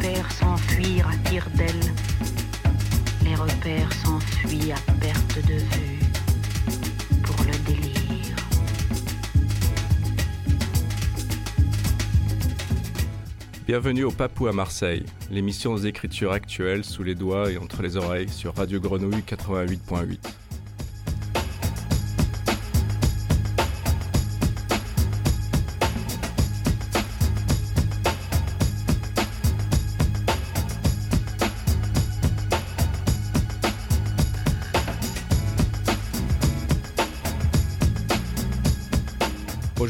repères 0.00 0.32
s'enfuir 0.32 1.08
à 1.08 1.28
tire 1.28 1.46
d'aile. 1.54 1.92
Les 3.22 3.34
repères 3.34 3.92
s'enfuient 3.92 4.72
à 4.72 4.92
perte 4.92 5.36
de 5.46 5.54
vue 5.54 6.00
pour 7.22 7.36
le 7.44 7.52
délire. 7.66 8.36
Bienvenue 13.66 14.04
au 14.04 14.10
Papou 14.10 14.46
à 14.46 14.52
Marseille, 14.54 15.04
l'émission 15.30 15.72
aux 15.74 15.78
écritures 15.78 16.32
actuelles 16.32 16.84
sous 16.84 17.02
les 17.02 17.14
doigts 17.14 17.50
et 17.50 17.58
entre 17.58 17.82
les 17.82 17.98
oreilles 17.98 18.30
sur 18.30 18.56
Radio 18.56 18.80
Grenouille 18.80 19.22
88.8. 19.26 20.39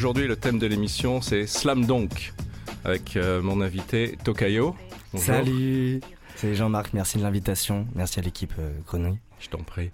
Aujourd'hui, 0.01 0.25
le 0.25 0.35
thème 0.35 0.57
de 0.57 0.65
l'émission, 0.65 1.21
c'est 1.21 1.45
Slam 1.45 1.85
Dunk, 1.85 2.33
avec 2.83 3.15
euh, 3.15 3.39
mon 3.39 3.61
invité 3.61 4.17
Tokayo. 4.23 4.75
Bonjour. 5.13 5.27
Salut 5.27 6.01
C'est 6.33 6.55
Jean-Marc, 6.55 6.93
merci 6.93 7.19
de 7.19 7.21
l'invitation. 7.21 7.85
Merci 7.93 8.19
à 8.19 8.23
l'équipe 8.23 8.51
euh, 8.57 8.71
Grenouille. 8.87 9.19
Je 9.39 9.49
t'en 9.49 9.59
prie. 9.59 9.91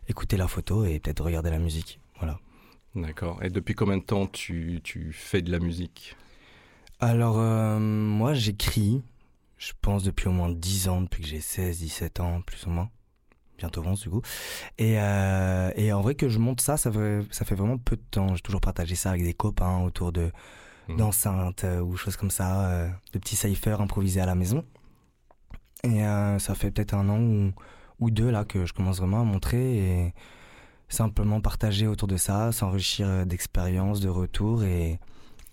écouter 0.08 0.38
la 0.38 0.48
photo 0.48 0.84
et 0.86 0.98
peut-être 0.98 1.22
regarder 1.22 1.50
la 1.50 1.58
musique. 1.58 2.00
Voilà. 2.18 2.38
D'accord. 2.94 3.42
Et 3.42 3.50
depuis 3.50 3.74
combien 3.74 3.98
de 3.98 4.02
temps 4.02 4.26
tu, 4.26 4.80
tu 4.82 5.12
fais 5.12 5.42
de 5.42 5.52
la 5.52 5.58
musique? 5.58 6.16
Alors, 7.00 7.36
moi, 7.78 8.32
j'écris, 8.32 9.02
je 9.58 9.72
pense, 9.82 10.02
depuis 10.02 10.28
au 10.28 10.32
moins 10.32 10.50
10 10.50 10.88
ans, 10.88 11.02
depuis 11.02 11.22
que 11.22 11.28
j'ai 11.28 11.40
16, 11.40 11.80
17 11.80 12.20
ans, 12.20 12.40
plus 12.40 12.66
ou 12.66 12.70
moins. 12.70 12.90
Bientôt 13.58 13.82
11, 13.84 14.00
du 14.00 14.10
coup. 14.10 14.22
Et, 14.78 15.00
euh, 15.00 15.70
et 15.76 15.92
en 15.92 16.02
vrai, 16.02 16.14
que 16.14 16.28
je 16.28 16.38
monte 16.38 16.60
ça, 16.60 16.76
ça 16.76 16.92
fait, 16.92 17.20
ça 17.30 17.44
fait 17.44 17.54
vraiment 17.54 17.78
peu 17.78 17.96
de 17.96 18.02
temps. 18.10 18.34
J'ai 18.34 18.42
toujours 18.42 18.60
partagé 18.60 18.94
ça 18.94 19.10
avec 19.10 19.22
des 19.22 19.34
copains 19.34 19.82
autour 19.82 20.12
de 20.12 20.30
Mhm. 20.88 20.98
d'enceintes 20.98 21.64
euh, 21.64 21.80
ou 21.80 21.96
choses 21.96 22.16
comme 22.16 22.30
ça, 22.30 22.66
euh, 22.70 22.88
de 23.12 23.18
petits 23.18 23.34
cyphers 23.34 23.80
improvisés 23.80 24.20
à 24.20 24.26
la 24.26 24.34
maison. 24.36 24.64
Et 25.82 26.00
ça 26.38 26.54
fait 26.56 26.70
peut-être 26.72 26.94
un 26.94 27.08
an 27.08 27.20
ou, 27.20 27.52
ou 28.00 28.10
deux, 28.10 28.30
là, 28.30 28.44
que 28.44 28.64
je 28.66 28.72
commence 28.72 28.98
vraiment 28.98 29.20
à 29.20 29.24
montrer 29.24 29.76
et 29.78 30.14
simplement 30.88 31.40
partager 31.40 31.86
autour 31.86 32.08
de 32.08 32.16
ça, 32.16 32.50
s'enrichir 32.50 33.24
d'expériences, 33.24 34.00
de 34.00 34.08
retours 34.08 34.64
et, 34.64 34.98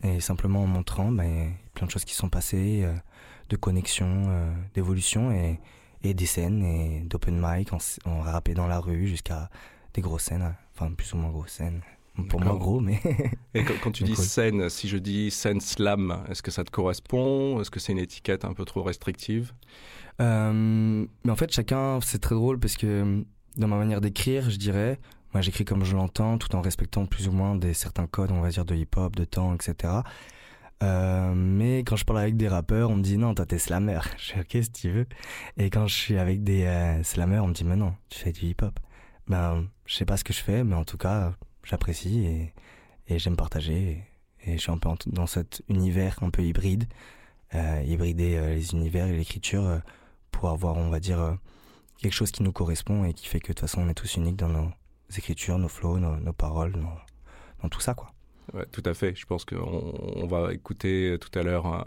et 0.04 0.20
simplement 0.22 0.64
en 0.64 0.68
montrant 0.68 1.12
ben, 1.12 1.54
plein 1.76 1.86
de 1.86 1.92
choses 1.92 2.06
qui 2.06 2.16
sont 2.16 2.30
passées, 2.30 2.88
de 3.50 3.56
connexions, 3.56 4.24
d'évolution 4.74 5.32
et, 5.32 5.60
et 6.04 6.14
des 6.14 6.26
scènes 6.26 6.64
et 6.64 7.02
d'open 7.02 7.40
mic, 7.42 7.72
en, 7.74 7.78
en 8.06 8.20
rappé 8.22 8.54
dans 8.54 8.68
la 8.68 8.80
rue 8.80 9.08
jusqu'à 9.08 9.50
des 9.94 10.02
grosses 10.02 10.24
scènes, 10.24 10.42
hein. 10.42 10.56
enfin 10.76 10.92
plus 10.92 11.14
ou 11.14 11.18
moins 11.18 11.30
grosses 11.32 11.52
scènes. 11.52 11.82
Pour 12.30 12.42
moi 12.42 12.56
gros, 12.56 12.80
mais 12.80 13.02
Et 13.56 13.64
quand, 13.64 13.74
quand 13.82 13.92
tu 13.92 14.04
dis 14.04 14.14
cool. 14.14 14.24
scène, 14.24 14.70
si 14.70 14.88
je 14.88 14.98
dis 14.98 15.32
scène 15.32 15.60
slam, 15.60 16.24
est-ce 16.30 16.44
que 16.44 16.52
ça 16.52 16.64
te 16.64 16.70
correspond? 16.70 17.60
Est-ce 17.60 17.72
que 17.72 17.80
c'est 17.80 17.92
une 17.92 17.98
étiquette 17.98 18.46
un 18.46 18.54
peu 18.54 18.66
trop 18.66 18.84
restrictive? 18.84 19.52
Euh, 20.22 21.06
mais 21.24 21.32
en 21.32 21.36
fait, 21.36 21.52
chacun, 21.52 22.00
c'est 22.02 22.20
très 22.20 22.36
drôle 22.36 22.60
parce 22.60 22.78
que 22.78 23.24
dans 23.58 23.68
ma 23.68 23.78
manière 23.78 24.00
d'écrire, 24.00 24.50
je 24.52 24.58
dirais, 24.58 25.00
moi 25.34 25.42
j'écris 25.42 25.66
comme 25.66 25.84
je 25.84 25.96
l'entends, 25.96 26.38
tout 26.38 26.56
en 26.56 26.62
respectant 26.62 27.08
plus 27.08 27.28
ou 27.28 27.32
moins 27.32 27.56
des 27.56 27.74
certains 27.74 28.06
codes, 28.06 28.32
on 28.32 28.42
va 28.42 28.50
dire, 28.50 28.66
de 28.66 28.76
hip-hop, 28.76 29.16
de 29.16 29.26
temps, 29.26 29.56
etc. 29.56 29.92
Euh, 30.84 31.34
mais 31.34 31.80
quand 31.80 31.96
je 31.96 32.04
parle 32.04 32.20
avec 32.20 32.38
des 32.38 32.48
rappeurs, 32.48 32.90
on 32.90 32.98
me 32.98 33.02
dit 33.02 33.18
non, 33.18 33.34
toi 33.34 33.46
t'es 33.46 33.58
slammer. 33.58 34.00
Je 34.18 34.34
dis 34.34 34.40
ok 34.40 34.64
si 34.64 34.72
tu 34.72 34.92
veux. 34.92 35.08
Et 35.58 35.70
quand 35.70 35.88
je 35.88 35.96
suis 35.96 36.18
avec 36.18 36.44
des 36.44 36.64
euh, 36.66 37.02
slammers, 37.04 37.40
on 37.40 37.48
me 37.48 37.54
dit 37.54 37.64
mais 37.64 37.76
non, 37.78 37.94
tu 38.10 38.20
fais 38.20 38.32
du 38.32 38.46
hip-hop. 38.48 38.80
Ben, 39.28 39.68
je 39.86 39.96
sais 39.96 40.06
pas 40.06 40.18
ce 40.18 40.24
que 40.24 40.34
je 40.34 40.42
fais, 40.42 40.64
mais 40.64 40.76
en 40.76 40.84
tout 40.84 40.98
cas, 40.98 41.34
j'apprécie 41.64 42.26
et, 42.26 42.54
et 43.08 43.20
j'aime 43.20 43.38
partager. 43.38 44.04
Et, 44.46 44.58
je 44.58 44.62
suis 44.62 44.72
un 44.72 44.78
peu 44.78 44.90
dans 45.08 45.28
cet 45.28 45.64
univers 45.70 46.22
un 46.22 46.30
peu 46.30 46.44
hybride, 46.44 46.86
euh, 47.56 47.82
hybrider 47.86 48.36
euh, 48.36 48.56
les 48.56 48.74
univers 48.74 49.08
et 49.08 49.16
l'écriture 49.16 49.80
pour 50.32 50.50
avoir, 50.50 50.76
on 50.76 50.90
va 50.90 51.00
dire, 51.00 51.38
quelque 51.98 52.14
chose 52.14 52.32
qui 52.32 52.44
nous 52.44 52.52
correspond 52.52 53.06
et 53.06 53.14
qui 53.14 53.28
fait 53.28 53.40
que 53.40 53.48
de 53.48 53.54
toute 53.54 53.62
façon 53.62 53.82
on 53.82 53.90
est 53.90 53.94
tous 53.94 54.16
uniques 54.16 54.36
dans 54.36 54.50
nos 54.50 54.70
écritures, 55.18 55.58
nos 55.58 55.70
flows, 55.70 56.00
nos, 56.00 56.34
paroles, 56.34 56.74
dans 57.62 57.70
tout 57.70 57.80
ça 57.80 57.94
quoi. 57.94 58.14
Ouais, 58.54 58.66
tout 58.72 58.84
à 58.86 58.94
fait. 58.94 59.16
Je 59.16 59.26
pense 59.26 59.46
qu'on 59.46 59.94
on 60.16 60.28
va 60.28 60.54
écouter 60.54 61.18
tout 61.22 61.38
à 61.40 61.44
l'heure 61.44 61.66
un, 61.66 61.86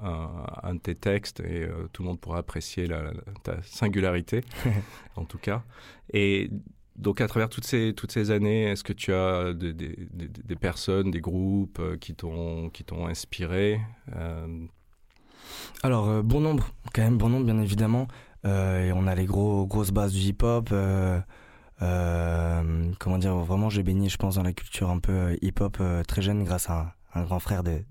un- 0.65 0.69
un 0.71 0.75
de 0.75 0.81
tes 0.81 0.95
textes 0.95 1.41
et 1.41 1.65
euh, 1.65 1.89
tout 1.93 2.03
le 2.03 2.09
monde 2.09 2.21
pourra 2.21 2.39
apprécier 2.39 2.87
la, 2.87 3.03
la- 3.03 3.13
ta 3.43 3.63
singularité, 3.63 4.43
en 5.17 5.25
tout 5.25 5.39
cas. 5.39 5.63
Et 6.13 6.51
donc, 6.97 7.21
à 7.21 7.29
travers 7.29 7.51
toutes 7.51 7.67
ces, 7.67 7.93
toutes 7.95 8.11
ces 8.13 8.31
années, 8.31 8.65
est-ce 8.71 8.83
que 8.83 8.95
tu 8.95 9.13
as 9.13 9.53
des, 9.53 9.75
des, 9.75 9.97
des, 10.13 10.29
des 10.29 10.57
personnes, 10.57 11.11
des 11.11 11.21
groupes 11.21 11.79
euh, 11.79 11.97
qui 11.99 12.15
t'ont 12.15 12.71
inspiré 13.07 13.79
euh, 14.17 14.47
Alors, 15.83 16.09
euh, 16.09 16.23
bon 16.23 16.41
nombre, 16.41 16.71
quand 16.95 17.03
même 17.03 17.19
bon 17.19 17.29
nombre, 17.29 17.45
bien 17.45 17.61
évidemment. 17.61 18.09
Euh, 18.47 18.87
et 18.87 18.93
on 18.93 19.07
a 19.07 19.15
les 19.15 19.27
gros, 19.27 19.67
grosses 19.67 19.91
bases 19.91 20.13
du 20.13 20.21
hip-hop. 20.21 20.71
Euh, 21.83 22.93
comment 22.99 23.19
dire, 23.19 23.35
vraiment, 23.37 23.71
j'ai 23.71 23.83
baigné, 23.83 24.09
je 24.09 24.17
pense, 24.17 24.37
dans 24.37 24.43
la 24.43 24.53
culture 24.53 24.91
un 24.91 24.99
peu 24.99 25.13
euh, 25.13 25.37
hip-hop 25.43 25.79
euh, 25.81 26.03
très 26.05 26.23
jeune 26.23 26.45
grâce 26.45 26.71
à 26.71 26.95
un, 27.15 27.25
grand 27.25 27.39
frère 27.39 27.63
de, 27.63 27.83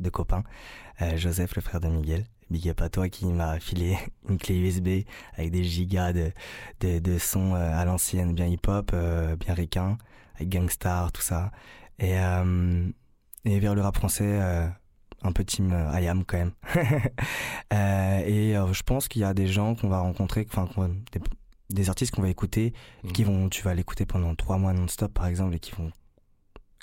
euh, 1.02 1.18
Joseph, 1.18 1.56
le 1.56 1.62
frère 1.62 1.80
de 1.80 1.88
Miguel. 1.88 2.26
Big 2.52 2.70
up 2.70 2.82
à 2.82 2.90
toi 2.90 3.10
qui 3.10 3.26
m'a 3.26 3.60
filé 3.60 3.98
une 4.30 4.38
clé 4.38 4.58
USB 4.58 5.08
avec 5.34 5.52
des 5.52 5.64
gigas 5.64 6.14
de, 6.14 6.32
de, 6.82 7.18
sons 7.18 7.56
à 7.56 7.84
l'ancienne, 7.86 8.34
bien 8.34 8.46
hip-hop, 8.46 8.96
bien 9.40 9.54
ricain, 9.56 9.98
avec 10.36 10.50
Gangstar, 10.50 11.12
tout 11.12 11.24
ça. 11.24 11.52
Et, 11.98 12.14
et 13.46 13.60
vers 13.60 13.74
le 13.74 13.82
rap 13.82 13.96
français, 13.96 14.40
un 15.24 15.32
peu 15.32 15.44
team 15.44 15.72
IAM 16.00 16.24
quand 16.24 16.38
même. 16.38 16.52
et 17.72 18.54
je 18.54 18.84
pense 18.84 19.08
qu'il 19.08 19.24
y 19.24 19.26
a 19.26 19.34
des 19.34 19.48
gens 19.48 19.74
qu'on 19.74 19.90
va 19.90 20.02
rencontrer, 20.02 20.46
enfin, 20.48 20.70
des 21.70 21.90
artistes 21.90 22.14
qu'on 22.14 22.22
va 22.22 22.30
écouter, 22.30 22.74
mhm. 23.04 23.12
qui 23.12 23.24
vont, 23.24 23.50
tu 23.50 23.62
vas 23.64 23.74
l'écouter 23.74 24.06
pendant 24.06 24.36
trois 24.36 24.58
mois 24.58 24.74
non-stop 24.74 25.14
par 25.14 25.28
exemple, 25.28 25.56
et 25.56 25.60
qui 25.60 25.72
vont 25.72 25.92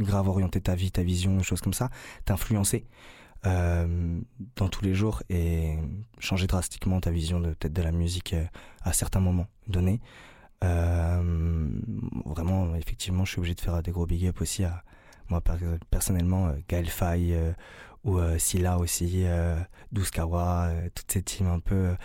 grave 0.00 0.29
orienter 0.29 0.61
ta 0.61 0.75
vie, 0.75 0.90
ta 0.90 1.02
vision, 1.02 1.37
des 1.37 1.44
choses 1.44 1.61
comme 1.61 1.75
ça, 1.75 1.90
t'influencer 2.25 2.87
euh, 3.44 4.20
dans 4.55 4.69
tous 4.69 4.84
les 4.84 4.94
jours 4.94 5.23
et 5.29 5.76
changer 6.20 6.46
drastiquement 6.46 7.00
ta 7.00 7.11
vision 7.11 7.40
de 7.40 7.50
peut-être 7.55 7.73
de 7.73 7.82
la 7.82 7.90
musique 7.90 8.34
euh, 8.34 8.44
à 8.82 8.93
certains 8.93 9.19
moments 9.20 9.49
donnés. 9.67 10.00
Euh, 10.62 11.69
vraiment, 12.25 12.76
effectivement, 12.76 13.25
je 13.25 13.32
suis 13.32 13.38
obligé 13.40 13.56
de 13.56 13.61
faire 13.61 13.82
des 13.82 13.90
gros 13.90 14.06
big 14.06 14.26
up 14.26 14.40
aussi 14.40 14.62
à 14.62 14.84
moi 15.29 15.43
personnellement, 15.90 16.52
Gaël 16.69 16.88
Faye 16.88 17.37
ou 18.05 18.19
Silla 18.38 18.79
aussi, 18.79 19.25
Douskawa, 19.90 20.70
toutes 20.94 21.11
ces 21.11 21.23
teams 21.23 21.46
un 21.46 21.58
peu 21.61 21.96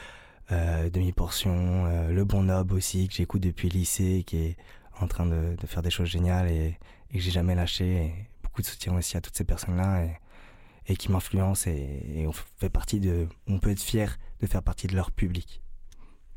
euh, 0.52 0.90
demi-portion, 0.90 1.86
euh, 1.88 2.12
le 2.12 2.24
bon 2.26 2.44
Nob 2.44 2.72
aussi 2.72 3.08
que 3.08 3.14
j'écoute 3.14 3.42
depuis 3.42 3.70
le 3.70 3.80
lycée, 3.80 4.24
qui 4.26 4.38
est 4.38 4.58
en 5.00 5.08
train 5.08 5.26
de, 5.26 5.56
de 5.56 5.68
faire 5.68 5.82
des 5.82 5.90
choses 5.90 6.08
géniales 6.08 6.50
et, 6.50 6.78
et 7.12 7.18
que 7.18 7.20
j'ai 7.20 7.32
jamais 7.32 7.56
lâché. 7.56 7.86
Et 7.86 8.14
beaucoup 8.44 8.62
de 8.62 8.68
soutien 8.68 8.96
aussi 8.96 9.18
à 9.18 9.22
toutes 9.22 9.36
ces 9.36 9.44
personnes-là 9.44 10.06
et, 10.06 10.12
et 10.88 10.96
qui 10.96 11.12
m'influencent 11.12 11.70
et, 11.70 12.26
on 12.28 12.32
fait 12.32 12.70
partie 12.70 13.00
de, 13.00 13.28
on 13.48 13.60
peut 13.60 13.72
être 13.72 13.82
fier 13.82 14.18
de 14.42 14.48
faire 14.48 14.64
partie 14.64 14.88
de 14.88 14.96
leur 14.96 15.12
public. 15.12 15.62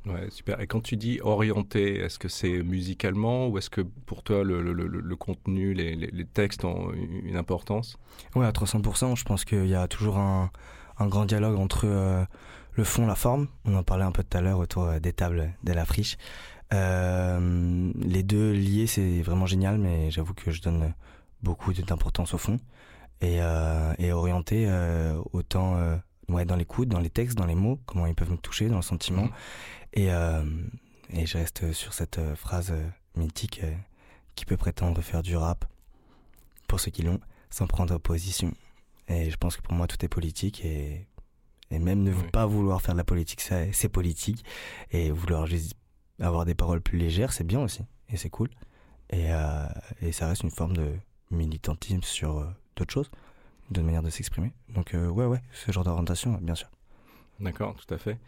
Ouais, 0.07 0.31
super. 0.31 0.61
Et 0.61 0.67
quand 0.67 0.81
tu 0.81 0.97
dis 0.97 1.21
orienté, 1.23 1.99
est-ce 2.01 2.19
que 2.19 2.29
c'est 2.29 2.63
musicalement 2.63 3.49
ou 3.49 3.59
est-ce 3.59 3.69
que 3.69 3.83
pour 3.83 4.23
toi 4.23 4.43
le, 4.45 4.63
le, 4.63 4.73
le, 4.73 5.17
contenu, 5.17 5.75
les, 5.75 5.95
les, 5.95 6.25
textes 6.25 6.65
ont 6.65 6.91
une 6.93 7.37
importance? 7.37 7.99
Ouais, 8.35 8.47
à 8.47 8.51
300%. 8.51 9.15
Je 9.15 9.25
pense 9.25 9.45
qu'il 9.45 9.67
y 9.67 9.75
a 9.75 9.87
toujours 9.89 10.17
un, 10.17 10.51
un 10.99 11.07
grand 11.07 11.27
dialogue 11.27 11.59
entre 11.59 11.87
euh, 11.87 12.25
le 12.81 12.85
fond, 12.85 13.07
la 13.07 13.15
forme, 13.15 13.47
on 13.67 13.77
en 13.77 13.83
parlait 13.83 14.05
un 14.05 14.11
peu 14.11 14.25
tout 14.25 14.39
à 14.39 14.41
l'heure 14.41 14.59
autour 14.59 14.85
euh, 14.85 14.99
des 14.99 15.13
tables 15.13 15.53
de 15.65 15.73
la 15.73 15.85
friche. 15.85 16.17
Euh, 16.73 17.93
les 17.95 18.23
deux 18.23 18.53
liés, 18.53 18.87
c'est 18.87 19.21
vraiment 19.21 19.45
génial, 19.45 19.77
mais 19.77 20.11
j'avoue 20.11 20.33
que 20.33 20.51
je 20.51 20.63
donne 20.63 20.95
beaucoup 21.43 21.75
d'importance 21.75 22.33
au 22.33 22.39
fond. 22.39 22.59
Et, 23.21 23.43
euh, 23.43 23.93
et 23.99 24.13
orienté 24.13 24.65
euh, 24.67 25.21
autant 25.35 25.77
euh, 25.77 25.95
ouais, 26.29 26.47
dans 26.47 26.57
l'écoute, 26.57 26.89
dans 26.89 27.01
les 27.01 27.11
textes, 27.11 27.37
dans 27.37 27.45
les 27.45 27.55
mots, 27.55 27.79
comment 27.85 28.07
ils 28.07 28.15
peuvent 28.15 28.31
me 28.31 28.39
toucher, 28.39 28.69
dans 28.69 28.77
le 28.77 28.83
sentiment. 28.83 29.25
Mhm. 29.25 29.33
Et, 29.93 30.11
euh, 30.11 30.45
et 31.11 31.27
je 31.27 31.37
reste 31.37 31.73
sur 31.73 31.93
cette 31.93 32.19
phrase 32.35 32.73
mythique 33.15 33.61
qui 34.37 34.47
peut 34.47 34.57
prétendre 34.57 35.03
faire 35.03 35.23
du 35.23 35.37
rap, 35.37 35.67
pour 36.67 36.81
ceux 36.81 36.91
qui 36.91 37.03
l'ont, 37.03 37.21
sans 37.51 37.67
prendre 37.67 37.99
position. 37.99 38.55
Et 39.09 39.29
je 39.29 39.37
pense 39.37 39.57
que 39.57 39.63
pour 39.63 39.75
moi, 39.75 39.87
tout 39.87 40.03
est 40.03 40.09
politique 40.09 40.65
et 40.65 41.07
et 41.71 41.79
même 41.79 42.03
ne 42.03 42.13
pas 42.13 42.47
vouloir 42.47 42.83
faire 42.83 42.95
de 42.95 42.99
la 42.99 43.05
politique, 43.05 43.41
c'est 43.41 43.89
politique. 43.89 44.45
Et 44.91 45.11
vouloir 45.11 45.47
juste 45.47 45.75
avoir 46.21 46.45
des 46.45 46.55
paroles 46.55 46.81
plus 46.81 46.99
légères, 46.99 47.33
c'est 47.33 47.45
bien 47.45 47.61
aussi. 47.61 47.83
Et 48.09 48.17
c'est 48.17 48.31
cool. 48.31 48.49
Et, 49.11 49.33
euh, 49.33 49.67
et, 50.03 50.13
ça 50.13 50.29
reste 50.29 50.43
une 50.43 50.51
forme 50.51 50.77
de 50.77 50.93
militantisme 51.31 52.03
sur 52.03 52.39
euh, 52.39 52.47
d'autres 52.77 52.93
choses, 52.93 53.11
d'autres 53.71 53.83
manière 53.83 54.03
de 54.03 54.11
s'exprimer. 54.11 54.53
Donc 54.69 54.95
euh, 54.95 55.09
ouais, 55.09 55.27
ouais, 55.27 55.43
ce 55.53 55.73
genre 55.73 55.85
d'orientation, 55.85 56.39
bien 56.41 56.55
sûr. 56.55 56.69
D'accord, 57.41 57.75
tout 57.75 57.93
à 57.93 57.99
fait. 57.99 58.19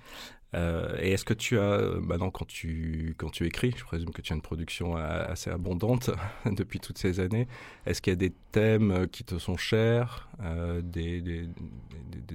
Euh, 0.54 0.96
et 1.00 1.12
est-ce 1.12 1.24
que 1.24 1.34
tu 1.34 1.58
as, 1.58 1.78
maintenant 2.00 2.30
quand 2.30 2.46
tu, 2.46 3.14
quand 3.16 3.30
tu 3.30 3.46
écris, 3.46 3.74
je 3.76 3.84
présume 3.84 4.10
que 4.10 4.20
tu 4.20 4.32
as 4.32 4.36
une 4.36 4.42
production 4.42 4.96
assez 4.96 5.50
abondante 5.50 6.10
depuis 6.46 6.78
toutes 6.78 6.98
ces 6.98 7.20
années, 7.20 7.48
est-ce 7.86 8.02
qu'il 8.02 8.12
y 8.12 8.14
a 8.14 8.16
des 8.16 8.32
thèmes 8.52 9.08
qui 9.08 9.24
te 9.24 9.38
sont 9.38 9.56
chers, 9.56 10.28
euh, 10.42 10.82
des, 10.82 11.20
des, 11.22 11.48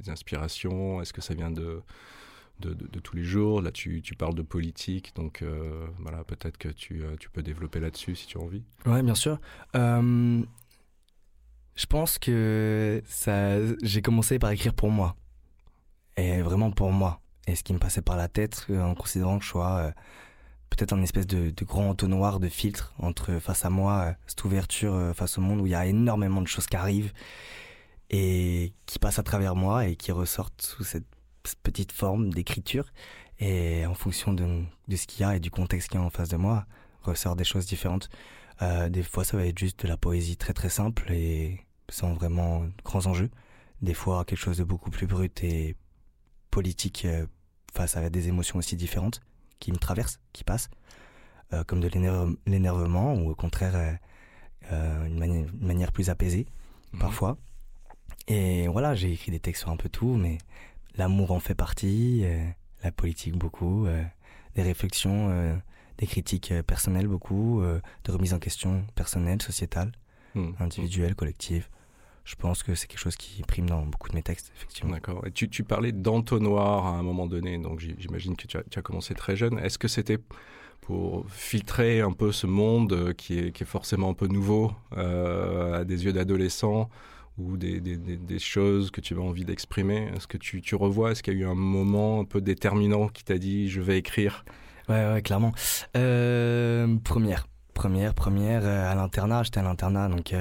inspirations 0.09 1.01
Est-ce 1.01 1.11
que 1.11 1.21
ça 1.21 1.33
vient 1.33 1.51
de, 1.51 1.81
de, 2.59 2.99
tous 2.99 3.15
les 3.15 3.23
jours? 3.23 3.61
Là, 3.61 3.71
tu, 3.71 4.01
tu, 4.01 4.15
parles 4.15 4.35
de 4.35 4.41
politique, 4.41 5.13
donc 5.15 5.41
euh, 5.41 5.87
voilà, 5.99 6.23
peut-être 6.23 6.57
que 6.57 6.69
tu, 6.69 7.03
euh, 7.03 7.15
tu 7.19 7.29
peux 7.29 7.43
développer 7.43 7.79
là-dessus 7.79 8.15
si 8.15 8.27
tu 8.27 8.37
as 8.37 8.41
envie. 8.41 8.63
Ouais, 8.85 9.03
bien 9.03 9.15
sûr. 9.15 9.39
Euh, 9.75 10.41
je 11.75 11.85
pense 11.85 12.17
que 12.17 13.01
ça, 13.05 13.57
j'ai 13.83 14.01
commencé 14.01 14.39
par 14.39 14.51
écrire 14.51 14.73
pour 14.73 14.89
moi. 14.89 15.15
Et 16.17 16.41
vraiment 16.41 16.71
pour 16.71 16.91
moi. 16.91 17.21
Et 17.47 17.55
ce 17.55 17.63
qui 17.63 17.73
me 17.73 17.79
passait 17.79 18.01
par 18.01 18.17
la 18.17 18.27
tête 18.27 18.65
euh, 18.69 18.81
en 18.81 18.95
considérant 18.95 19.37
que 19.37 19.45
je 19.45 19.49
sois 19.49 19.77
euh, 19.77 19.91
peut-être 20.69 20.93
un 20.93 21.01
espèce 21.01 21.27
de, 21.27 21.51
de, 21.51 21.65
grand 21.65 21.89
entonnoir 21.89 22.39
de 22.39 22.49
filtre 22.49 22.93
entre 22.99 23.39
face 23.39 23.63
à 23.63 23.69
moi 23.69 23.93
euh, 24.01 24.13
cette 24.25 24.43
ouverture 24.43 25.13
face 25.15 25.37
au 25.37 25.41
monde 25.41 25.61
où 25.61 25.65
il 25.65 25.71
y 25.71 25.75
a 25.75 25.85
énormément 25.85 26.41
de 26.41 26.47
choses 26.47 26.67
qui 26.67 26.75
arrivent 26.75 27.13
et 28.09 28.73
qui 28.85 28.99
passent 28.99 29.19
à 29.19 29.23
travers 29.23 29.55
moi 29.55 29.87
et 29.87 29.95
qui 29.95 30.11
ressortent 30.11 30.61
sous 30.61 30.83
cette 30.83 31.05
petite 31.63 31.91
forme 31.91 32.33
d'écriture. 32.33 32.85
Et 33.39 33.85
en 33.85 33.93
fonction 33.93 34.33
de, 34.33 34.63
de 34.87 34.95
ce 34.95 35.05
qu'il 35.07 35.21
y 35.21 35.23
a 35.23 35.35
et 35.35 35.39
du 35.39 35.51
contexte 35.51 35.89
qu'il 35.89 35.99
y 35.99 36.03
a 36.03 36.05
en 36.05 36.09
face 36.09 36.29
de 36.29 36.37
moi 36.37 36.65
ressort 37.03 37.35
des 37.35 37.43
choses 37.43 37.65
différentes. 37.65 38.09
Euh, 38.61 38.89
des 38.89 39.03
fois 39.03 39.23
ça 39.23 39.37
va 39.37 39.45
être 39.45 39.57
juste 39.57 39.83
de 39.83 39.87
la 39.87 39.97
poésie 39.97 40.37
très 40.37 40.53
très 40.53 40.69
simple 40.69 41.11
et 41.11 41.59
sans 41.89 42.13
vraiment 42.13 42.65
grands 42.83 43.05
enjeux. 43.05 43.29
Des 43.81 43.93
fois 43.93 44.25
quelque 44.25 44.39
chose 44.39 44.57
de 44.57 44.63
beaucoup 44.63 44.89
plus 44.89 45.07
brut 45.07 45.43
et 45.43 45.75
politique 46.57 47.05
face 47.71 47.95
à 47.97 48.09
des 48.09 48.29
émotions 48.29 48.57
aussi 48.57 48.75
différentes 48.75 49.21
qui 49.59 49.71
me 49.71 49.77
traversent, 49.77 50.19
qui 50.33 50.43
passent, 50.43 50.71
euh, 51.53 51.63
comme 51.63 51.81
de 51.81 51.87
l'énervement 52.47 53.13
ou 53.13 53.29
au 53.29 53.35
contraire 53.35 53.75
euh, 53.75 53.93
euh 54.71 55.05
une, 55.05 55.19
manière, 55.19 55.47
une, 55.47 55.67
manière, 55.67 55.91
plus 55.91 56.09
apaisée 56.09 56.47
mhm. 56.93 56.99
parfois. 56.99 57.37
Et 58.27 58.67
voilà, 58.67 58.95
j'ai 58.95 59.11
écrit 59.11 59.31
des 59.31 59.39
textes 59.39 59.61
sur 59.61 59.69
un 59.69 59.77
peu 59.77 59.87
tout, 59.87 60.15
mais 60.15 60.39
l'amour 60.95 61.29
en 61.29 61.39
fait 61.39 61.53
partie, 61.53 62.21
euh, 62.23 62.49
la 62.83 62.91
politique 62.91 63.35
beaucoup, 63.37 63.85
euh, 63.85 64.03
des 64.55 64.63
réflexions, 64.63 65.29
des 65.99 66.07
critiques 66.07 66.51
personnelles 66.65 67.07
beaucoup, 67.07 67.61
de 68.05 68.11
remise 68.11 68.33
en 68.33 68.39
question 68.39 68.83
personnelle, 68.95 69.41
sociétale, 69.43 69.91
mhm. 70.33 70.55
individuelle, 70.59 71.13
collective 71.13 71.69
je 72.27 72.35
pense 72.35 72.61
que 72.61 72.75
c'est 72.75 72.87
quelque 72.87 72.99
chose 72.99 73.15
qui 73.15 73.41
prime 73.43 73.69
dans 73.69 73.83
beaucoup 73.83 74.09
de 74.09 74.15
mes 74.15 74.21
textes, 74.21 74.51
effectivement. 74.57 74.91
D'accord. 74.91 75.25
Et 75.25 75.31
tu, 75.31 75.47
tu 75.47 75.63
parlais 75.63 75.93
d'entonnoir 75.93 76.85
à 76.85 76.89
un 76.89 77.01
moment 77.01 77.25
donné, 77.25 77.57
donc 77.57 77.79
j'imagine 77.79 78.35
que 78.35 78.47
tu 78.47 78.57
as, 78.57 78.63
tu 78.69 78.77
as, 78.77 78.81
commencé 78.81 79.15
très 79.15 79.37
jeune. 79.37 79.57
Est-ce 79.59 79.79
que 79.79 79.87
c'était 79.87 80.19
pour 80.81 81.25
filtrer 81.29 82.01
un 82.01 82.11
peu 82.11 82.33
ce 82.33 82.45
monde 82.45 82.91
euh, 82.91 83.13
qui 83.13 83.39
est, 83.39 83.51
qui 83.53 83.63
est 83.63 83.67
forcément 83.67 84.09
un 84.09 84.13
peu 84.13 84.27
nouveau 84.27 84.73
euh, 84.97 85.79
à 85.79 85.85
des 85.85 86.03
yeux 86.03 86.11
d'adolescent 86.11 86.89
ou 87.37 87.55
des, 87.55 87.79
des, 87.79 87.95
des, 87.95 88.39
choses 88.39 88.91
que 88.91 88.99
tu 88.99 89.15
as 89.15 89.21
envie 89.21 89.45
d'exprimer? 89.45 90.11
Est-ce 90.13 90.27
que 90.27 90.37
tu, 90.37 90.61
tu 90.61 90.75
revois? 90.75 91.11
Est-ce 91.11 91.23
qu'il 91.23 91.33
y 91.33 91.37
a 91.37 91.39
eu 91.39 91.45
un 91.45 91.55
moment 91.55 92.19
un 92.19 92.25
peu 92.25 92.41
déterminant 92.41 93.07
qui 93.07 93.23
t'a 93.23 93.37
dit 93.37 93.69
je 93.69 93.79
vais 93.79 93.97
écrire? 93.97 94.43
Ouais, 94.89 95.13
ouais, 95.13 95.21
clairement. 95.21 95.53
Euh, 95.95 96.93
première, 97.05 97.47
première, 97.73 98.13
première 98.13 98.65
euh, 98.65 98.91
à 98.91 98.95
l'internat. 98.95 99.43
J'étais 99.43 99.61
à 99.61 99.63
l'internat, 99.63 100.09
donc 100.09 100.33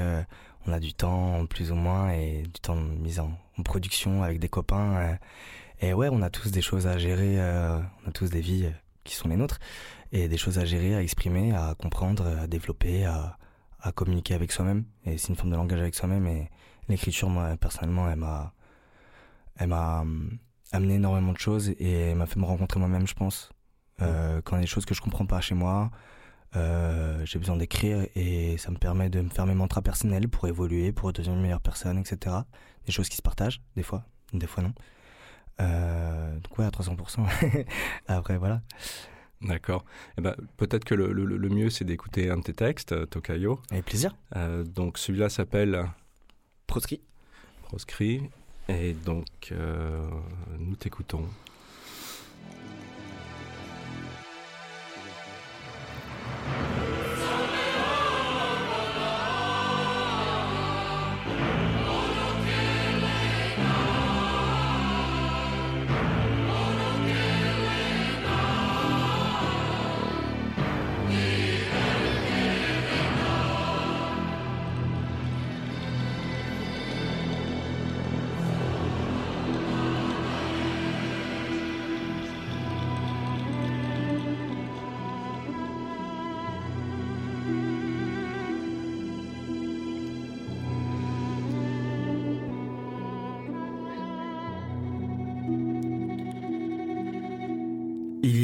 on 0.67 0.73
a 0.73 0.81
du 0.81 0.95
temps 0.95 1.47
plus 1.47 1.71
ou 1.73 1.75
moins 1.75 2.11
et 2.11 2.43
du 2.43 2.61
temps 2.61 2.77
mis 2.77 3.19
en, 3.21 3.31
en 3.59 3.63
production 3.63 4.23
avec 4.23 4.39
des 4.39 4.49
copains. 4.49 4.97
Euh, 4.97 5.15
et 5.81 5.93
ouais, 5.93 6.09
on 6.11 6.23
a 6.23 6.31
tous 6.31 6.51
des 6.51 6.63
choses 6.63 6.87
à 6.87 6.99
gérer, 6.99 7.41
euh, 7.41 7.79
on 8.05 8.09
a 8.09 8.13
tous 8.13 8.31
des 8.31 8.41
vies 8.41 8.67
euh, 8.67 8.71
qui 9.05 9.15
sont 9.15 9.29
les 9.29 9.37
nôtres 9.37 9.59
et 10.13 10.29
des 10.29 10.39
choses 10.39 10.59
à 10.59 10.65
gérer, 10.65 10.95
à 10.95 11.03
exprimer, 11.03 11.55
à 11.55 11.75
comprendre, 11.79 12.27
à 12.27 12.47
développer, 12.47 13.05
à, 13.05 13.39
à 13.81 13.93
communiquer 13.93 14.35
avec 14.35 14.53
soi-même. 14.53 14.85
Et 15.05 15.19
c'est 15.19 15.29
une 15.29 15.37
forme 15.37 15.51
de 15.51 15.57
langage 15.57 15.81
avec 15.81 15.95
soi-même. 15.95 16.27
Et 16.27 16.51
l'écriture, 16.89 17.29
moi, 17.29 17.57
personnellement, 17.57 18.09
elle 18.11 18.19
m'a, 18.19 18.53
elle 19.57 19.69
m'a 19.69 20.05
amené 20.73 20.95
énormément 20.95 21.33
de 21.33 21.39
choses 21.39 21.71
et 21.79 22.15
m'a 22.15 22.27
fait 22.27 22.41
me 22.41 22.45
rencontrer 22.45 22.81
moi-même, 22.81 23.07
je 23.07 23.15
pense. 23.15 23.51
Euh, 24.03 24.41
quand 24.43 24.57
il 24.57 24.59
y 24.59 24.63
a 24.63 24.63
des 24.63 24.69
choses 24.69 24.85
que 24.85 24.95
je 24.95 25.01
comprends 25.01 25.27
pas 25.27 25.41
chez 25.41 25.55
moi, 25.55 25.91
euh, 26.57 27.25
j'ai 27.25 27.39
besoin 27.39 27.57
d'écrire 27.57 28.07
et 28.15 28.57
ça 28.57 28.71
me 28.71 28.77
permet 28.77 29.11
de 29.11 29.21
me 29.21 29.29
faire 29.29 29.47
mes 29.47 29.55
mantras 29.55 29.83
personnels 29.83 30.29
pour 30.29 30.49
évoluer, 30.49 30.93
pour 30.93 31.13
devenir 31.13 31.35
une 31.35 31.43
meilleure 31.43 31.61
personne, 31.61 31.99
etc. 31.99 32.37
Des 32.87 32.93
choses 32.93 33.09
qui 33.09 33.17
se 33.17 33.23
partagent, 33.23 33.61
des 33.77 33.83
fois, 33.83 34.05
des 34.33 34.47
fois 34.47 34.63
non. 34.63 34.73
Euh, 35.61 36.35
donc 36.35 36.59
ouais, 36.59 36.65
à 36.65 36.71
300%. 36.71 37.27
Après, 38.09 38.39
voilà. 38.39 38.63
D'accord. 39.43 39.85
Eh 40.19 40.23
ben, 40.23 40.35
peut-être 40.57 40.85
que 40.85 40.95
le, 40.95 41.13
le, 41.13 41.25
le 41.25 41.49
mieux, 41.49 41.69
c'est 41.69 41.85
d'écouter 41.85 42.31
un 42.31 42.39
de 42.39 42.43
tes 42.43 42.55
textes, 42.55 42.93
euh, 42.93 43.07
Tokayo. 43.07 43.61
Avec 43.71 43.85
plaisir. 43.85 44.17
Euh, 44.35 44.65
donc 44.65 44.99
celui-là 44.99 45.29
s'appelle... 45.29 45.87
Proscrit. 46.67 47.01
Proscrit. 47.63 48.23
Et 48.69 48.95
donc, 48.95 49.55
nous 50.59 50.75
t'écoutons. 50.75 51.25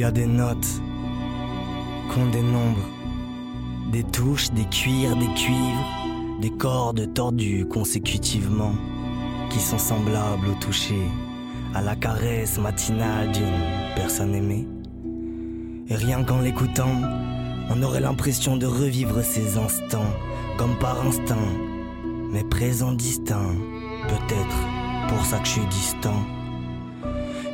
Y 0.03 0.05
a 0.05 0.11
des 0.11 0.27
notes 0.27 0.83
qu'ont 2.09 2.27
des 2.27 2.43
nombres, 2.43 2.89
des 3.93 4.03
touches, 4.03 4.51
des 4.51 4.65
cuirs, 4.65 5.15
des 5.15 5.33
cuivres, 5.35 6.41
des 6.41 6.51
cordes 6.51 7.15
tordues 7.15 7.67
consécutivement, 7.67 8.73
qui 9.49 9.61
sont 9.61 9.79
semblables 9.79 10.49
au 10.49 10.55
toucher, 10.55 11.07
à 11.73 11.83
la 11.83 11.95
caresse 11.95 12.59
matinale 12.59 13.31
d'une 13.31 13.95
personne 13.95 14.35
aimée. 14.35 14.67
Et 15.89 15.95
rien 15.95 16.25
qu'en 16.25 16.41
l'écoutant, 16.41 16.97
on 17.71 17.81
aurait 17.85 18.01
l'impression 18.01 18.57
de 18.57 18.67
revivre 18.67 19.23
ces 19.23 19.57
instants, 19.57 20.13
comme 20.59 20.77
par 20.81 21.07
instinct, 21.07 21.53
mais 22.33 22.43
présent 22.43 22.91
distinct, 22.91 23.55
peut-être 24.09 24.59
pour 25.07 25.25
ça 25.25 25.39
que 25.39 25.47
je 25.47 25.53
suis 25.53 25.67
distant. 25.67 26.42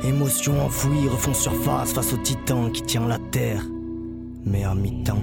Émotions 0.03 0.61
enfouies 0.61 1.09
refont 1.09 1.33
surface 1.33 1.93
face 1.93 2.13
au 2.13 2.17
titan 2.17 2.69
qui 2.69 2.81
tient 2.83 3.05
la 3.05 3.19
terre, 3.31 3.65
mais 4.45 4.63
à 4.63 4.73
mi-temps. 4.73 5.21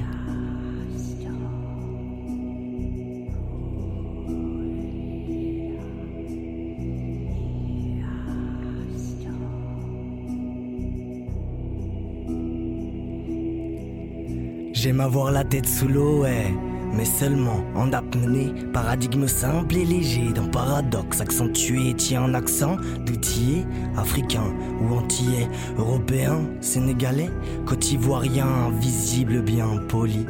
J'aime 14.72 15.00
avoir 15.00 15.32
la 15.32 15.42
tête 15.42 15.66
sous 15.66 15.88
l'eau, 15.88 16.22
ouais 16.22 16.54
mais 16.96 17.04
seulement 17.04 17.64
en 17.74 17.92
apnée. 17.92 18.52
Paradigme 18.72 19.26
simple 19.26 19.76
et 19.76 19.84
léger 19.84 20.32
d'un 20.32 20.46
paradoxe 20.46 21.20
accentué 21.20 21.94
tient 21.94 22.24
un 22.24 22.34
accent 22.34 22.76
d'outillé, 23.04 23.64
africain 23.96 24.54
ou 24.80 24.94
antillais, 24.94 25.48
européen, 25.78 26.40
sénégalais, 26.60 27.30
côte-ivoirien, 27.66 28.70
visible 28.80 29.42
bien 29.42 29.76
poli, 29.88 30.26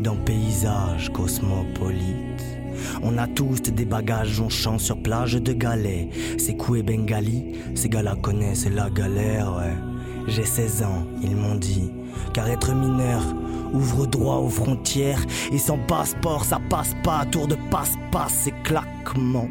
dans 0.00 0.16
paysage 0.16 1.12
cosmopolite. 1.12 2.34
On 3.02 3.18
a 3.18 3.26
tous 3.26 3.62
des 3.62 3.84
bagages 3.84 4.42
chante 4.48 4.80
sur 4.80 5.00
plage 5.00 5.34
de 5.34 5.52
galets. 5.52 6.08
C'est 6.38 6.56
et 6.76 6.82
Bengali, 6.82 7.44
ces 7.74 7.88
gars-là 7.88 8.16
connaissent 8.20 8.68
la 8.68 8.90
galère, 8.90 9.54
ouais. 9.56 9.74
J'ai 10.26 10.44
16 10.44 10.82
ans, 10.84 11.06
ils 11.22 11.36
m'ont 11.36 11.56
dit, 11.56 11.92
car 12.32 12.48
être 12.48 12.74
mineur, 12.74 13.22
ouvre 13.74 14.06
droit 14.06 14.36
aux 14.36 14.48
frontières 14.48 15.24
et 15.52 15.58
sans 15.58 15.78
passeport 15.78 16.44
ça 16.44 16.60
passe 16.70 16.94
pas, 17.02 17.26
tour 17.26 17.46
de 17.46 17.56
passe-passe 17.70 18.46
et 18.46 18.54
claquement 18.62 19.48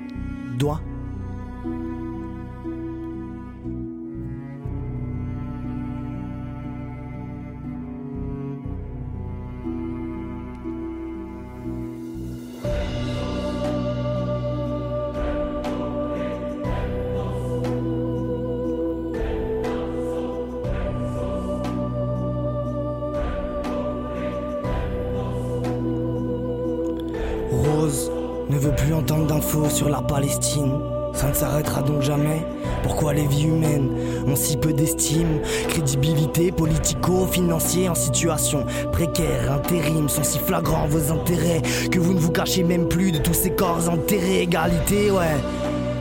sur 29.69 29.89
la 29.89 30.01
Palestine. 30.01 30.79
Ça 31.13 31.29
ne 31.29 31.33
s'arrêtera 31.33 31.83
donc 31.83 32.01
jamais. 32.01 32.43
Pourquoi 32.81 33.13
les 33.13 33.27
vies 33.27 33.45
humaines 33.45 33.91
ont 34.27 34.35
si 34.35 34.57
peu 34.57 34.73
d'estime? 34.73 35.41
Crédibilité 35.69 36.51
politico-financier 36.51 37.87
en 37.87 37.93
situation 37.93 38.65
précaire, 38.91 39.51
intérim, 39.51 40.09
sont 40.09 40.23
si 40.23 40.39
flagrants 40.39 40.87
vos 40.87 41.11
intérêts 41.11 41.61
que 41.91 41.99
vous 41.99 42.13
ne 42.13 42.19
vous 42.19 42.31
cachez 42.31 42.63
même 42.63 42.87
plus 42.87 43.11
de 43.11 43.19
tous 43.19 43.35
ces 43.35 43.51
corps 43.51 43.87
enterrés. 43.89 44.41
Égalité, 44.41 45.11
ouais, 45.11 45.37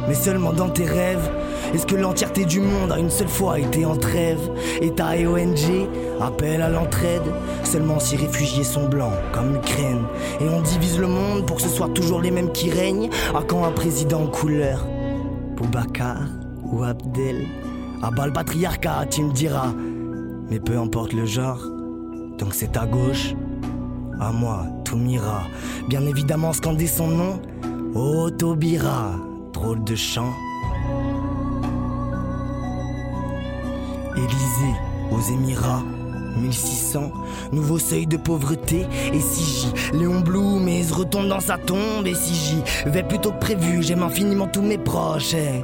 mais 0.09 0.15
seulement 0.15 0.53
dans 0.55 0.71
tes 0.71 0.85
rêves. 0.85 1.31
Est-ce 1.75 1.87
que 1.87 1.97
l'entièreté 1.97 2.45
du 2.45 2.61
monde 2.61 2.93
a 2.93 2.99
une 2.99 3.11
seule 3.11 3.29
fois 3.29 3.59
été 3.59 3.87
en 3.87 3.97
trêve? 3.97 4.41
État 4.81 5.17
et 5.17 5.27
ONG 5.27 5.89
appellent 6.21 6.63
à 6.63 6.69
l'entraide 6.69 7.23
Seulement 7.65 7.99
si 7.99 8.17
réfugiés 8.17 8.65
sont 8.65 8.89
blancs, 8.89 9.15
comme 9.33 9.55
l'Ukraine. 9.55 10.03
Et 10.41 10.49
on 10.49 10.61
divise 10.61 10.99
le 10.99 11.07
monde 11.07 11.47
pour 11.47 11.57
que 11.57 11.63
ce 11.63 11.69
soit 11.69 11.89
toujours 11.89 12.21
les 12.21 12.31
mêmes 12.31 12.53
qui 12.53 12.71
règnent. 12.71 13.09
À 13.35 13.43
quand 13.43 13.65
un 13.65 13.73
président 13.73 14.23
en 14.23 14.27
couleur? 14.27 14.87
Boubacar 15.57 16.21
ou 16.63 16.83
Abdel? 16.83 17.47
À 18.03 18.11
bas 18.11 18.27
le 18.27 18.33
patriarcat, 18.33 19.07
tu 19.11 19.23
me 19.23 19.33
diras. 19.33 19.73
Mais 20.51 20.61
peu 20.61 20.77
importe 20.77 21.15
le 21.15 21.25
genre, 21.25 21.63
donc 22.39 22.53
c'est 22.53 22.77
à 22.77 22.85
gauche. 22.85 23.35
À 24.21 24.33
moi, 24.33 24.67
tout 24.85 24.97
m'ira. 24.97 25.45
Bien 25.89 26.05
évidemment, 26.05 26.53
scander 26.53 26.87
son 26.87 27.07
nom. 27.07 27.41
Otobira, 27.95 29.13
drôle 29.53 29.83
de 29.85 29.95
chant. 29.95 30.33
Élysée 34.17 34.75
aux 35.11 35.21
Émirats. 35.21 35.83
1600, 36.37 37.13
nouveau 37.53 37.79
seuil 37.79 38.07
de 38.07 38.17
pauvreté. 38.17 38.87
Et 39.13 39.21
si 39.21 39.45
j'y, 39.45 39.97
Léon 39.97 40.21
Blum, 40.21 40.65
mais 40.65 40.83
se 40.83 40.95
retombe 40.95 41.29
dans 41.29 41.41
sa 41.41 41.59
tombe. 41.59 42.07
Et 42.07 42.15
si 42.15 42.35
j'y 42.35 42.91
vais 42.91 43.03
plutôt 43.03 43.33
que 43.33 43.39
prévu, 43.39 43.83
j'aime 43.83 44.03
infiniment 44.03 44.47
tous 44.47 44.63
mes 44.63 44.79
proches. 44.79 45.35
Et 45.35 45.63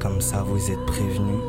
comme 0.00 0.20
ça, 0.20 0.44
vous 0.46 0.70
êtes 0.70 0.86
prévenus. 0.86 1.40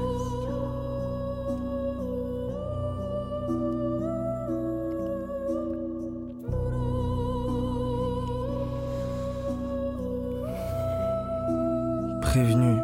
Prévenu. 12.21 12.77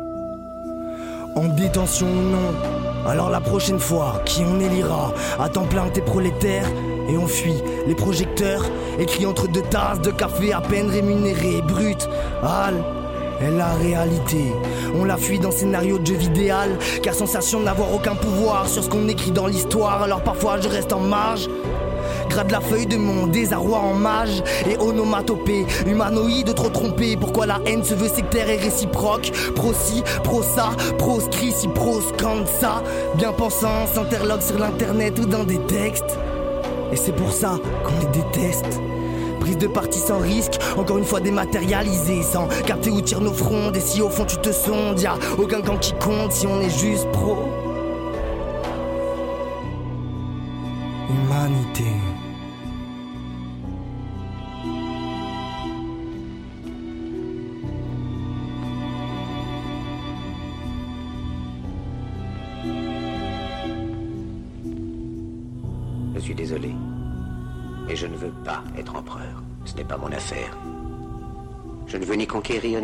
En 1.35 1.47
détention 1.47 2.07
ou 2.07 2.21
non, 2.31 2.82
alors 3.05 3.29
la 3.29 3.41
prochaine 3.41 3.79
fois, 3.79 4.21
qui 4.25 4.43
on 4.43 4.59
élira 4.59 5.13
À 5.39 5.49
temps 5.49 5.65
plein 5.65 5.87
tes 5.89 6.01
prolétaires 6.01 6.67
et 7.09 7.17
on 7.17 7.27
fuit 7.27 7.61
les 7.85 7.95
projecteurs 7.95 8.63
écrits 8.97 9.25
entre 9.25 9.47
deux 9.47 9.61
tasses 9.61 10.01
de 10.01 10.11
café 10.11 10.53
à 10.53 10.61
peine 10.61 10.89
rémunérés, 10.89 11.61
brut, 11.61 12.07
hal 12.41 12.83
est 13.41 13.51
la 13.51 13.73
réalité. 13.73 14.53
On 14.95 15.03
la 15.03 15.17
fuit 15.17 15.39
dans 15.39 15.51
scénario 15.51 15.97
de 15.97 16.05
jeu 16.05 16.15
vidéal, 16.15 16.77
car 17.01 17.13
sensation 17.13 17.59
n'avoir 17.59 17.93
aucun 17.93 18.15
pouvoir 18.15 18.67
sur 18.67 18.83
ce 18.83 18.89
qu'on 18.89 19.07
écrit 19.09 19.31
dans 19.31 19.47
l'histoire. 19.47 20.03
Alors 20.03 20.21
parfois 20.21 20.61
je 20.61 20.69
reste 20.69 20.93
en 20.93 20.99
marge 20.99 21.49
Grade 22.33 22.49
la 22.49 22.61
feuille 22.61 22.87
de 22.87 22.97
mon 22.97 23.27
désarroi 23.27 23.77
en 23.77 23.93
mage 23.93 24.41
et 24.67 24.75
onomatopée. 24.79 25.67
Humanoïde 25.85 26.55
trop 26.55 26.69
trompé, 26.69 27.15
pourquoi 27.15 27.45
la 27.45 27.59
haine 27.67 27.83
se 27.83 27.93
veut 27.93 28.07
sectaire 28.07 28.49
et 28.49 28.57
réciproque? 28.57 29.31
Pro-ci, 29.53 30.01
pro-ça, 30.23 30.71
proscrit, 30.97 31.51
si 31.51 31.67
proscande 31.67 32.47
ça. 32.47 32.81
Bien 33.13 33.33
pensant, 33.33 33.85
s'interloque 33.85 34.41
sur 34.41 34.57
l'internet 34.57 35.19
ou 35.19 35.27
dans 35.27 35.43
des 35.43 35.59
textes. 35.59 36.17
Et 36.91 36.95
c'est 36.95 37.11
pour 37.11 37.31
ça 37.31 37.59
qu'on 37.83 37.99
les 37.99 38.23
déteste. 38.23 38.81
Prise 39.39 39.59
de 39.59 39.67
parti 39.67 39.99
sans 39.99 40.17
risque, 40.17 40.59
encore 40.75 40.97
une 40.97 41.05
fois 41.05 41.19
dématérialisée, 41.19 42.23
sans 42.23 42.47
capter 42.65 42.89
où 42.89 42.99
tirent 43.01 43.21
nos 43.21 43.33
frondes. 43.33 43.77
Et 43.77 43.81
si 43.81 44.01
au 44.01 44.09
fond 44.09 44.25
tu 44.25 44.37
te 44.37 44.51
sondes, 44.51 44.99
y'a 44.99 45.13
aucun 45.37 45.61
camp 45.61 45.77
qui 45.77 45.93
compte 45.93 46.31
si 46.31 46.47
on 46.47 46.59
est 46.61 46.79
juste 46.79 47.07
pro. 47.11 47.52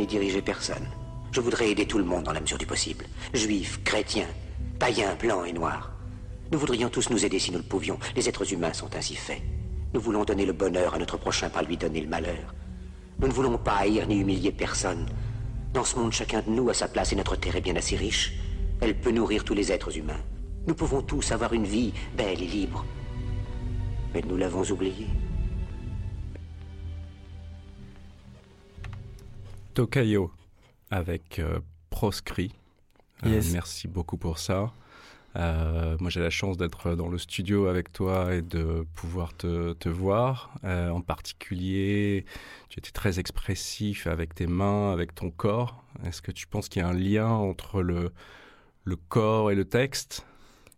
Diriger 0.10 0.42
personne. 0.42 0.88
Je 1.32 1.40
voudrais 1.40 1.70
aider 1.70 1.86
tout 1.86 2.00
le 2.00 2.04
monde 2.04 2.24
dans 2.24 2.34
la 2.34 2.42
mesure 2.42 2.58
du 2.58 2.66
possible. 2.66 3.06
Juifs, 3.34 3.82
chrétiens, 3.84 4.28
païens, 4.80 5.16
blancs 5.16 5.48
et 5.48 5.54
noirs. 5.54 5.92
Nous 6.52 6.60
voudrions 6.60 6.90
tous 6.90 7.10
nous 7.12 7.24
aider 7.24 7.40
si 7.40 7.52
nous 7.52 7.60
le 7.60 7.64
pouvions. 7.64 8.00
Les 8.16 8.28
êtres 8.28 8.52
humains 8.52 8.74
sont 8.74 8.94
ainsi 8.96 9.16
faits. 9.16 9.42
Nous 9.94 10.02
voulons 10.02 10.26
donner 10.26 10.46
le 10.46 10.54
bonheur 10.54 10.96
à 10.96 10.98
notre 10.98 11.18
prochain, 11.18 11.50
pas 11.50 11.62
lui 11.62 11.78
donner 11.78 12.02
le 12.02 12.10
malheur. 12.10 12.54
Nous 13.20 13.28
ne 13.28 13.34
voulons 13.34 13.58
pas 13.58 13.78
haïr 13.78 14.08
ni 14.08 14.20
humilier 14.20 14.52
personne. 14.52 15.06
Dans 15.74 15.84
ce 15.84 15.98
monde, 15.98 16.12
chacun 16.12 16.42
de 16.42 16.50
nous 16.50 16.70
a 16.70 16.74
sa 16.74 16.88
place 16.88 17.14
et 17.14 17.16
notre 17.16 17.36
terre 17.36 17.56
est 17.56 17.62
bien 17.62 17.76
assez 17.76 17.96
riche. 17.96 18.34
Elle 18.82 19.00
peut 19.00 19.12
nourrir 19.12 19.44
tous 19.44 19.54
les 19.54 19.72
êtres 19.72 19.96
humains. 19.96 20.24
Nous 20.66 20.74
pouvons 20.74 21.02
tous 21.02 21.32
avoir 21.32 21.54
une 21.54 21.66
vie 21.66 21.94
belle 22.18 22.42
et 22.42 22.48
libre. 22.48 22.86
Mais 24.14 24.24
nous 24.28 24.38
l'avons 24.38 24.64
oublié. 24.64 25.08
Tokayo 29.80 30.30
avec 30.92 31.40
euh, 31.40 31.62
Proscrit. 31.90 32.54
Euh, 33.26 33.42
merci 33.54 33.88
beaucoup 33.88 34.18
pour 34.18 34.38
ça. 34.38 34.74
Euh, 35.38 35.96
moi, 36.02 36.10
j'ai 36.10 36.20
la 36.20 36.30
chance 36.30 36.58
d'être 36.58 36.96
dans 36.96 37.08
le 37.08 37.18
studio 37.18 37.68
avec 37.68 37.94
toi 37.94 38.34
et 38.36 38.42
de 38.42 38.86
pouvoir 38.94 39.34
te, 39.38 39.72
te 39.72 39.88
voir. 39.88 40.54
Euh, 40.66 40.90
en 40.90 41.00
particulier, 41.00 42.26
tu 42.68 42.80
étais 42.80 42.92
très 42.92 43.20
expressif 43.20 44.06
avec 44.06 44.36
tes 44.36 44.48
mains, 44.48 44.92
avec 44.92 45.16
ton 45.16 45.32
corps. 45.32 45.82
Est-ce 46.04 46.22
que 46.22 46.34
tu 46.34 46.46
penses 46.46 46.68
qu'il 46.68 46.82
y 46.82 46.84
a 46.84 46.90
un 46.90 46.94
lien 46.94 47.30
entre 47.30 47.82
le, 47.82 48.12
le 48.84 48.98
corps 48.98 49.50
et 49.50 49.56
le 49.56 49.64
texte? 49.64 50.26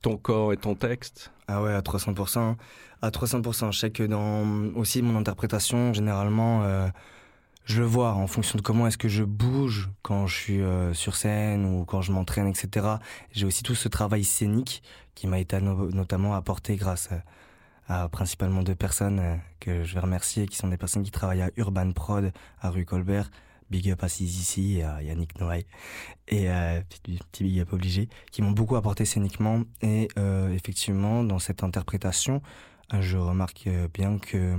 Ton 0.03 0.15
corps 0.15 0.53
et 0.53 0.58
ton 0.58 0.75
texte? 0.75 1.31
Ah 1.48 1.63
ouais, 1.63 1.74
à 1.74 1.81
300%. 1.81 2.55
À 3.01 3.10
300%. 3.10 3.72
Je 3.72 3.79
sais 3.79 3.89
que 3.89 4.03
dans 4.03 4.46
aussi 4.75 5.01
mon 5.01 5.15
interprétation, 5.15 5.91
généralement, 5.91 6.62
euh, 6.65 6.88
je 7.65 7.79
le 7.79 7.85
vois 7.85 8.13
en 8.13 8.27
fonction 8.27 8.57
de 8.57 8.63
comment 8.63 8.87
est-ce 8.87 8.97
que 8.97 9.07
je 9.07 9.23
bouge 9.23 9.89
quand 10.01 10.27
je 10.27 10.35
suis 10.35 10.61
euh, 10.61 10.93
sur 10.93 11.15
scène 11.15 11.65
ou 11.65 11.85
quand 11.85 12.01
je 12.01 12.11
m'entraîne, 12.11 12.47
etc. 12.47 12.87
J'ai 13.31 13.45
aussi 13.45 13.63
tout 13.63 13.75
ce 13.75 13.87
travail 13.87 14.23
scénique 14.23 14.81
qui 15.15 15.27
m'a 15.27 15.39
été 15.39 15.59
notamment 15.61 16.33
apporté 16.33 16.75
grâce 16.75 17.09
à, 17.87 18.09
principalement 18.09 18.63
deux 18.63 18.75
personnes 18.75 19.19
euh, 19.19 19.35
que 19.59 19.83
je 19.83 19.93
vais 19.93 19.99
remercier, 19.99 20.47
qui 20.47 20.57
sont 20.57 20.69
des 20.69 20.77
personnes 20.77 21.03
qui 21.03 21.11
travaillent 21.11 21.43
à 21.43 21.51
Urban 21.57 21.91
Prod, 21.91 22.31
à 22.61 22.69
rue 22.69 22.85
Colbert. 22.85 23.29
Big 23.69 23.89
up 23.89 24.03
à 24.03 24.07
ici 24.07 24.79
et 24.79 24.83
à 24.83 25.01
Yannick 25.01 25.39
Noailles. 25.39 25.65
Et 26.27 26.49
euh, 26.49 26.81
petit, 26.89 27.19
petit, 27.31 27.43
big 27.45 27.61
up 27.61 27.71
obligé, 27.71 28.09
qui 28.29 28.41
m'ont 28.41 28.51
beaucoup 28.51 28.75
apporté 28.75 29.05
scéniquement. 29.05 29.63
Et 29.81 30.09
effectivement, 30.53 31.23
dans 31.23 31.39
cette 31.39 31.63
interprétation, 31.63 32.41
je 32.99 33.15
remarque 33.15 33.69
bien 33.93 34.19
que 34.19 34.57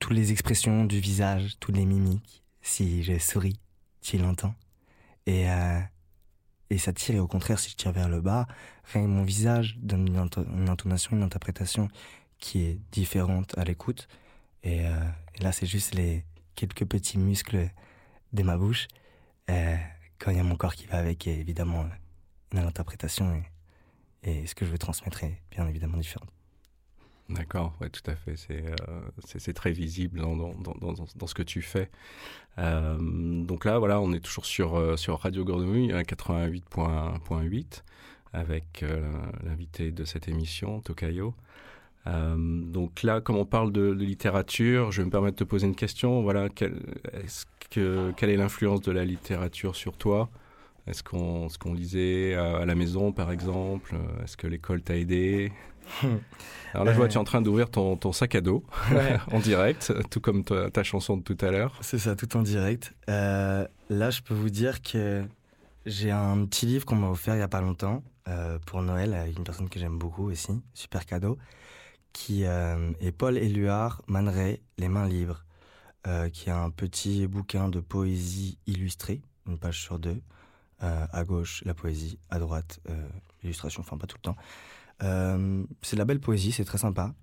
toutes 0.00 0.16
les 0.16 0.32
expressions 0.32 0.84
du 0.84 0.98
visage, 0.98 1.56
toutes 1.60 1.76
les 1.76 1.86
mimiques. 1.86 2.42
Si 2.62 3.02
je 3.04 3.18
souris, 3.18 3.60
tu 4.00 4.18
l'entends. 4.18 4.54
Et, 5.26 5.48
euh, 5.48 5.80
et 6.70 6.78
ça 6.78 6.92
tire, 6.92 7.14
et 7.14 7.18
au 7.20 7.28
contraire, 7.28 7.58
si 7.58 7.70
je 7.70 7.76
tire 7.76 7.92
vers 7.92 8.08
le 8.08 8.20
bas, 8.20 8.46
rien 8.92 9.06
mon 9.06 9.22
visage 9.22 9.78
donne 9.78 10.08
une, 10.08 10.68
intonation, 10.68 11.16
une 11.16 11.22
interprétation 11.22 11.88
qui 12.38 12.64
est 12.64 12.80
différente 12.90 13.56
à 13.56 13.64
l'écoute. 13.64 14.08
Et, 14.62 14.86
euh, 14.86 15.04
là, 15.40 15.52
c'est 15.52 15.66
juste 15.66 15.94
les 15.94 16.24
quelques 16.54 16.86
petits 16.86 17.18
muscles 17.18 17.70
de 18.32 18.42
ma 18.42 18.56
bouche. 18.56 18.88
Euh, 19.50 19.76
quand 20.18 20.30
il 20.30 20.36
y 20.36 20.40
a 20.40 20.44
mon 20.44 20.56
corps 20.56 20.74
qui 20.74 20.86
va 20.86 20.98
avec, 20.98 21.26
et 21.26 21.38
évidemment, 21.38 21.86
une 22.52 22.58
interprétation 22.58 23.42
et, 24.22 24.42
et 24.42 24.46
ce 24.46 24.54
que 24.54 24.64
je 24.64 24.70
veux 24.70 24.78
transmettre 24.78 25.24
est 25.24 25.40
bien 25.50 25.66
évidemment 25.66 25.98
différent. 25.98 26.26
D'accord, 27.30 27.74
ouais, 27.80 27.88
tout 27.90 28.08
à 28.10 28.16
fait. 28.16 28.34
C'est 28.36 28.64
euh, 28.66 29.52
très 29.52 29.70
visible 29.70 30.20
dans, 30.20 30.36
dans, 30.36 30.52
dans, 30.54 30.92
dans, 30.92 31.26
ce 31.26 31.34
que 31.34 31.42
tu 31.42 31.62
fais. 31.62 31.88
Euh, 32.58 32.98
donc 32.98 33.64
là, 33.64 33.78
voilà, 33.78 34.00
on 34.00 34.12
est 34.12 34.20
toujours 34.20 34.46
sur, 34.46 34.76
euh, 34.76 34.96
sur 34.96 35.20
Radio 35.20 35.44
Grenouille 35.44 35.92
à 35.92 36.02
88.8 36.02 37.82
avec 38.32 38.84
l'invité 39.44 39.90
de 39.90 40.04
cette 40.04 40.28
émission, 40.28 40.80
Tokayo. 40.80 41.34
donc 42.06 43.02
là, 43.02 43.20
comme 43.20 43.36
on 43.36 43.44
parle 43.44 43.72
de, 43.72 43.90
littérature, 43.90 44.92
je 44.92 45.02
vais 45.02 45.06
me 45.06 45.10
permettre 45.10 45.36
de 45.36 45.44
te 45.44 45.48
poser 45.48 45.66
une 45.66 45.74
question. 45.74 46.22
Voilà, 46.22 46.48
quelle, 46.48 46.76
est 47.12 47.46
que, 47.70 48.12
quelle 48.16 48.30
est 48.30 48.36
l'influence 48.36 48.82
de 48.82 48.92
la 48.92 49.04
littérature 49.04 49.74
sur 49.74 49.96
toi? 49.96 50.30
Est-ce 50.86 51.02
qu'on 51.02 51.48
qu'on 51.58 51.74
lisait 51.74 52.34
à, 52.34 52.64
la 52.64 52.74
maison, 52.74 53.12
par 53.12 53.30
exemple 53.30 53.94
Est-ce 54.22 54.36
que 54.36 54.46
l'école 54.46 54.82
t'a 54.82 54.96
aidé 54.96 55.52
Alors 56.74 56.84
là, 56.84 56.92
je 56.92 56.96
vois, 56.96 57.08
tu 57.08 57.14
es 57.14 57.20
en 57.20 57.24
train 57.24 57.42
d'ouvrir 57.42 57.70
ton, 57.70 57.96
ton, 57.96 58.12
sac 58.12 58.34
à 58.34 58.40
dos 58.40 58.64
en 59.32 59.40
direct, 59.40 59.92
tout 60.10 60.20
comme 60.20 60.44
ta, 60.44 60.82
chanson 60.82 61.16
de 61.16 61.22
tout 61.22 61.36
à 61.40 61.50
l'heure. 61.50 61.76
C'est 61.80 61.98
ça, 61.98 62.16
tout 62.16 62.36
en 62.36 62.42
direct. 62.42 62.94
Euh, 63.08 63.66
là, 63.88 64.10
je 64.10 64.20
peux 64.22 64.34
vous 64.34 64.50
dire 64.50 64.82
que 64.82 65.24
j'ai 65.86 66.10
un 66.10 66.44
petit 66.46 66.66
livre 66.66 66.84
qu'on 66.84 66.96
m'a 66.96 67.08
offert 67.08 67.34
il 67.34 67.38
n'y 67.38 67.42
a 67.42 67.48
pas 67.48 67.60
longtemps 67.60 68.02
euh, 68.28 68.58
pour 68.66 68.82
Noël 68.82 69.14
avec 69.14 69.36
une 69.36 69.44
personne 69.44 69.68
que 69.68 69.80
j'aime 69.80 69.98
beaucoup 69.98 70.30
aussi, 70.30 70.62
super 70.74 71.06
cadeau, 71.06 71.38
qui 72.12 72.44
euh, 72.44 72.92
est 73.00 73.12
Paul 73.12 73.36
Éluard 73.36 74.02
Maneret, 74.06 74.60
Les 74.78 74.88
mains 74.88 75.08
libres, 75.08 75.44
qui 76.32 76.48
est 76.48 76.52
un 76.52 76.70
petit 76.70 77.26
bouquin 77.26 77.68
de 77.68 77.80
poésie 77.80 78.58
illustrée, 78.66 79.20
une 79.46 79.58
page 79.58 79.82
sur 79.82 79.98
deux. 79.98 80.22
À 80.80 81.24
gauche, 81.24 81.62
la 81.66 81.74
poésie, 81.74 82.18
à 82.30 82.38
droite, 82.38 82.80
l'illustration, 83.42 83.82
enfin 83.82 83.98
pas 83.98 84.06
tout 84.06 84.16
le 84.18 84.22
temps. 84.22 84.36
Euh, 85.02 85.64
c'est 85.82 85.96
de 85.96 85.98
la 85.98 86.04
belle 86.04 86.20
poésie, 86.20 86.52
c'est 86.52 86.64
très 86.64 86.78
sympa. 86.78 87.14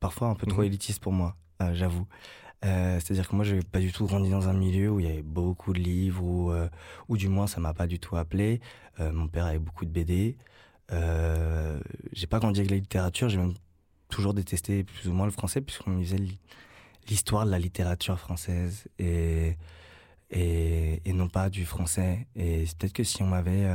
Parfois 0.00 0.28
un 0.28 0.34
peu 0.34 0.46
trop 0.46 0.60
mhm. 0.60 0.66
élitiste 0.66 1.00
pour 1.00 1.12
moi, 1.12 1.36
euh, 1.62 1.74
j'avoue. 1.74 2.06
Euh, 2.64 2.98
c'est-à-dire 3.00 3.28
que 3.28 3.36
moi, 3.36 3.44
je 3.44 3.56
n'ai 3.56 3.62
pas 3.62 3.80
du 3.80 3.92
tout 3.92 4.06
grandi 4.06 4.30
dans 4.30 4.48
un 4.48 4.52
milieu 4.52 4.90
où 4.90 5.00
il 5.00 5.06
y 5.06 5.10
avait 5.10 5.22
beaucoup 5.22 5.72
de 5.72 5.78
livres, 5.78 6.22
ou, 6.22 6.52
ou 7.08 7.16
du 7.16 7.28
moins, 7.28 7.46
ça 7.46 7.60
m'a 7.60 7.74
pas 7.74 7.86
du 7.86 7.98
tout 7.98 8.16
appelé. 8.16 8.60
mon 8.98 9.28
père 9.28 9.46
avait 9.46 9.58
beaucoup 9.58 9.84
de 9.84 9.90
BD. 9.90 10.36
Euh, 10.92 11.80
j'ai 12.12 12.26
pas 12.26 12.38
grandi 12.38 12.60
avec 12.60 12.70
la 12.70 12.76
littérature, 12.76 13.28
j'ai 13.28 13.38
même 13.38 13.54
toujours 14.08 14.34
détesté 14.34 14.84
plus 14.84 15.08
ou 15.08 15.12
moins 15.12 15.26
le 15.26 15.32
français, 15.32 15.60
puisqu'on 15.60 15.96
lisait 15.96 16.18
l'histoire 17.08 17.44
de 17.44 17.50
la 17.50 17.58
littérature 17.58 18.18
française 18.18 18.86
et, 18.98 19.56
et, 20.30 21.02
et, 21.08 21.12
non 21.12 21.28
pas 21.28 21.50
du 21.50 21.64
français. 21.64 22.26
Et 22.36 22.64
peut-être 22.78 22.92
que 22.92 23.04
si 23.04 23.22
on 23.22 23.26
m'avait 23.26 23.66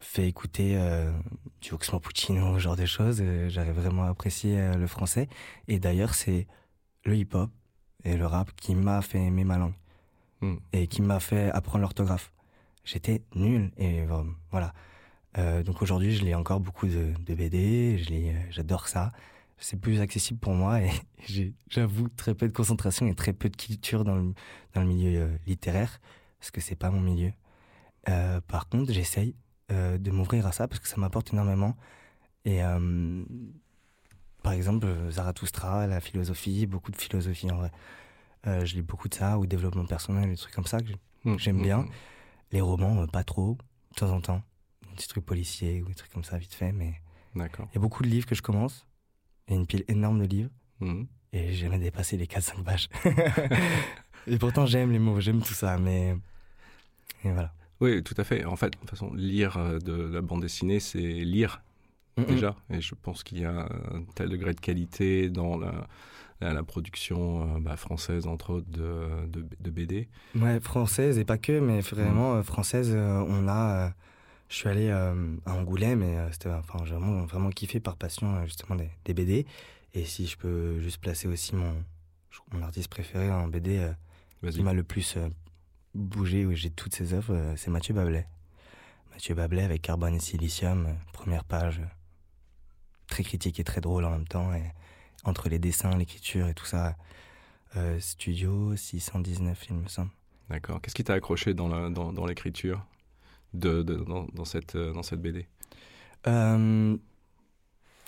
fait 0.00 0.26
écouter 0.26 0.76
euh, 0.76 1.12
du 1.60 1.72
Oxmo 1.74 2.00
Puccino, 2.00 2.54
ce 2.54 2.58
genre 2.60 2.76
de 2.76 2.86
choses. 2.86 3.20
Euh, 3.20 3.48
j'avais 3.48 3.72
vraiment 3.72 4.04
apprécié 4.04 4.58
euh, 4.58 4.74
le 4.74 4.86
français. 4.86 5.28
Et 5.68 5.78
d'ailleurs, 5.78 6.14
c'est 6.14 6.46
le 7.04 7.16
hip-hop 7.16 7.50
et 8.04 8.16
le 8.16 8.26
rap 8.26 8.50
qui 8.56 8.74
m'a 8.74 9.02
fait 9.02 9.18
aimer 9.18 9.44
ma 9.44 9.58
langue. 9.58 9.74
Hmm. 10.40 10.56
Et 10.72 10.86
qui 10.86 11.02
m'a 11.02 11.20
fait 11.20 11.50
apprendre 11.50 11.82
l'orthographe. 11.82 12.32
J'étais 12.84 13.22
nul. 13.34 13.70
Et 13.76 14.06
voilà. 14.50 14.72
donc 15.62 15.82
aujourd'hui, 15.82 16.16
je 16.16 16.24
lis 16.24 16.34
encore 16.34 16.60
beaucoup 16.60 16.86
de, 16.86 17.12
de 17.18 17.34
BD. 17.34 17.98
J'adore 18.50 18.88
ça. 18.88 19.12
C'est 19.60 19.78
plus 19.78 20.00
accessible 20.00 20.40
pour 20.40 20.54
moi. 20.54 20.80
Et 20.80 20.90
j'avoue 21.68 22.08
très 22.08 22.34
peu 22.34 22.48
de 22.48 22.52
concentration 22.52 23.06
et 23.06 23.14
très 23.14 23.32
peu 23.32 23.48
de 23.48 23.56
culture 23.56 24.04
dans 24.04 24.16
le, 24.16 24.34
dans 24.74 24.80
le 24.80 24.86
milieu 24.86 25.30
littéraire. 25.46 26.00
Parce 26.38 26.50
que 26.50 26.60
c'est 26.60 26.76
pas 26.76 26.90
mon 26.90 27.00
milieu. 27.00 27.32
par 28.46 28.68
contre, 28.68 28.92
j'essaye 28.92 29.34
euh, 29.70 29.98
de 29.98 30.10
m'ouvrir 30.10 30.46
à 30.46 30.52
ça 30.52 30.66
parce 30.66 30.80
que 30.80 30.88
ça 30.88 30.96
m'apporte 30.96 31.32
énormément. 31.32 31.76
Et 32.44 32.64
euh, 32.64 33.22
par 34.42 34.52
exemple, 34.52 34.88
Zarathustra, 35.10 35.86
la 35.86 36.00
philosophie, 36.00 36.66
beaucoup 36.66 36.90
de 36.90 36.96
philosophie 36.96 37.50
en 37.52 37.56
vrai. 37.56 37.70
Euh, 38.48 38.64
je 38.64 38.74
lis 38.74 38.82
beaucoup 38.82 39.08
de 39.08 39.14
ça, 39.14 39.38
ou 39.38 39.46
développement 39.46 39.84
personnel, 39.84 40.28
des 40.28 40.36
trucs 40.36 40.54
comme 40.54 40.66
ça 40.66 40.80
que 40.80 40.92
mmh, 41.24 41.38
j'aime 41.38 41.58
mmh, 41.58 41.62
bien. 41.62 41.78
Mmh. 41.78 41.90
Les 42.52 42.60
romans, 42.60 43.06
pas 43.06 43.22
trop, 43.22 43.58
de 43.92 43.96
temps 43.96 44.10
en 44.10 44.20
temps. 44.20 44.42
Des 44.88 44.96
petits 44.96 45.08
trucs 45.08 45.26
policiers 45.26 45.82
ou 45.82 45.88
des 45.88 45.94
trucs 45.94 46.10
comme 46.10 46.24
ça, 46.24 46.36
vite 46.38 46.54
fait. 46.54 46.72
Mais 46.72 46.94
il 47.36 47.42
y 47.42 47.76
a 47.76 47.80
beaucoup 47.80 48.02
de 48.02 48.08
livres 48.08 48.26
que 48.26 48.34
je 48.34 48.42
commence. 48.42 48.88
Une 49.50 49.66
pile 49.66 49.84
énorme 49.88 50.20
de 50.20 50.26
livres. 50.26 50.50
Et 51.32 51.48
j'ai 51.48 51.54
jamais 51.54 51.78
dépassé 51.78 52.16
les 52.16 52.26
4-5 52.26 52.62
pages. 52.64 52.88
et 54.26 54.38
pourtant, 54.38 54.66
j'aime 54.66 54.90
les 54.90 54.98
mots, 54.98 55.20
j'aime 55.20 55.42
tout 55.42 55.54
ça. 55.54 55.78
Mais. 55.78 56.16
Et 57.24 57.30
voilà. 57.30 57.52
Oui, 57.80 58.02
tout 58.02 58.14
à 58.16 58.24
fait. 58.24 58.44
En 58.44 58.56
fait, 58.56 58.70
de 58.70 58.76
toute 58.76 58.90
façon, 58.90 59.12
lire 59.14 59.56
euh, 59.56 59.78
de 59.78 59.92
la 59.92 60.20
bande 60.20 60.42
dessinée, 60.42 60.80
c'est 60.80 60.98
lire 60.98 61.62
déjà. 62.16 62.54
Et 62.68 62.82
je 62.82 62.94
pense 62.94 63.22
qu'il 63.22 63.38
y 63.38 63.46
a 63.46 63.62
un 63.62 64.02
tel 64.14 64.28
degré 64.28 64.52
de 64.52 64.60
qualité 64.60 65.30
dans 65.30 65.56
la, 65.56 65.86
la, 66.40 66.62
production 66.62 67.56
euh, 67.56 67.60
bah, 67.60 67.76
française, 67.76 68.26
entre 68.26 68.50
autres, 68.54 68.68
de, 68.68 69.26
de, 69.26 69.70
BD. 69.70 70.08
Ouais, 70.34 70.60
française 70.60 71.16
et 71.18 71.24
pas 71.24 71.38
que, 71.38 71.60
mais 71.60 71.80
vraiment 71.80 72.34
euh, 72.34 72.42
française, 72.42 72.94
on 72.94 73.48
a. 73.48 73.94
je 74.50 74.54
suis 74.56 74.68
allé 74.68 74.90
à 74.90 75.14
Angoulême 75.46 76.02
et 76.02 76.18
c'était 76.32 76.50
enfin, 76.50 76.84
vraiment, 76.84 77.24
vraiment 77.24 77.48
kiffé 77.48 77.80
par 77.80 77.96
passion 77.96 78.44
justement 78.44 78.76
des, 78.76 78.90
des, 79.06 79.14
BD. 79.14 79.46
Et 79.94 80.04
si 80.04 80.26
je 80.26 80.36
peux 80.36 80.78
juste 80.80 81.00
placer 81.00 81.28
aussi 81.28 81.54
mon, 81.54 81.74
mon 82.52 82.62
artiste 82.62 82.88
préféré 82.88 83.30
en 83.30 83.48
BD 83.48 83.90
qui 84.50 84.62
m'a 84.62 84.74
le 84.74 84.82
plus 84.82 85.16
bouger 85.94 86.46
où 86.46 86.52
j'ai 86.52 86.70
toutes 86.70 86.94
ces 86.94 87.14
œuvres, 87.14 87.34
euh, 87.34 87.54
c'est 87.56 87.70
Mathieu 87.70 87.94
Bablet. 87.94 88.26
Mathieu 89.10 89.34
Bablet 89.34 89.62
avec 89.62 89.82
Carbone 89.82 90.14
et 90.14 90.20
Silicium, 90.20 90.86
euh, 90.86 90.92
première 91.12 91.44
page, 91.44 91.80
euh, 91.80 91.86
très 93.06 93.22
critique 93.22 93.58
et 93.60 93.64
très 93.64 93.80
drôle 93.80 94.04
en 94.04 94.10
même 94.10 94.28
temps. 94.28 94.54
Et 94.54 94.62
entre 95.24 95.48
les 95.48 95.58
dessins, 95.58 95.96
l'écriture 95.96 96.48
et 96.48 96.54
tout 96.54 96.64
ça, 96.64 96.96
studio 97.98 98.74
619, 98.74 99.66
il 99.68 99.76
me 99.76 99.88
semble. 99.88 100.10
D'accord. 100.48 100.80
Qu'est-ce 100.80 100.94
qui 100.94 101.04
t'a 101.04 101.14
accroché 101.14 101.54
dans, 101.54 102.26
l'écriture? 102.26 102.84
De, 103.54 103.82
dans, 103.82 104.44
cette, 104.44 104.76
dans 104.76 105.02
cette 105.02 105.20
BD 105.20 105.46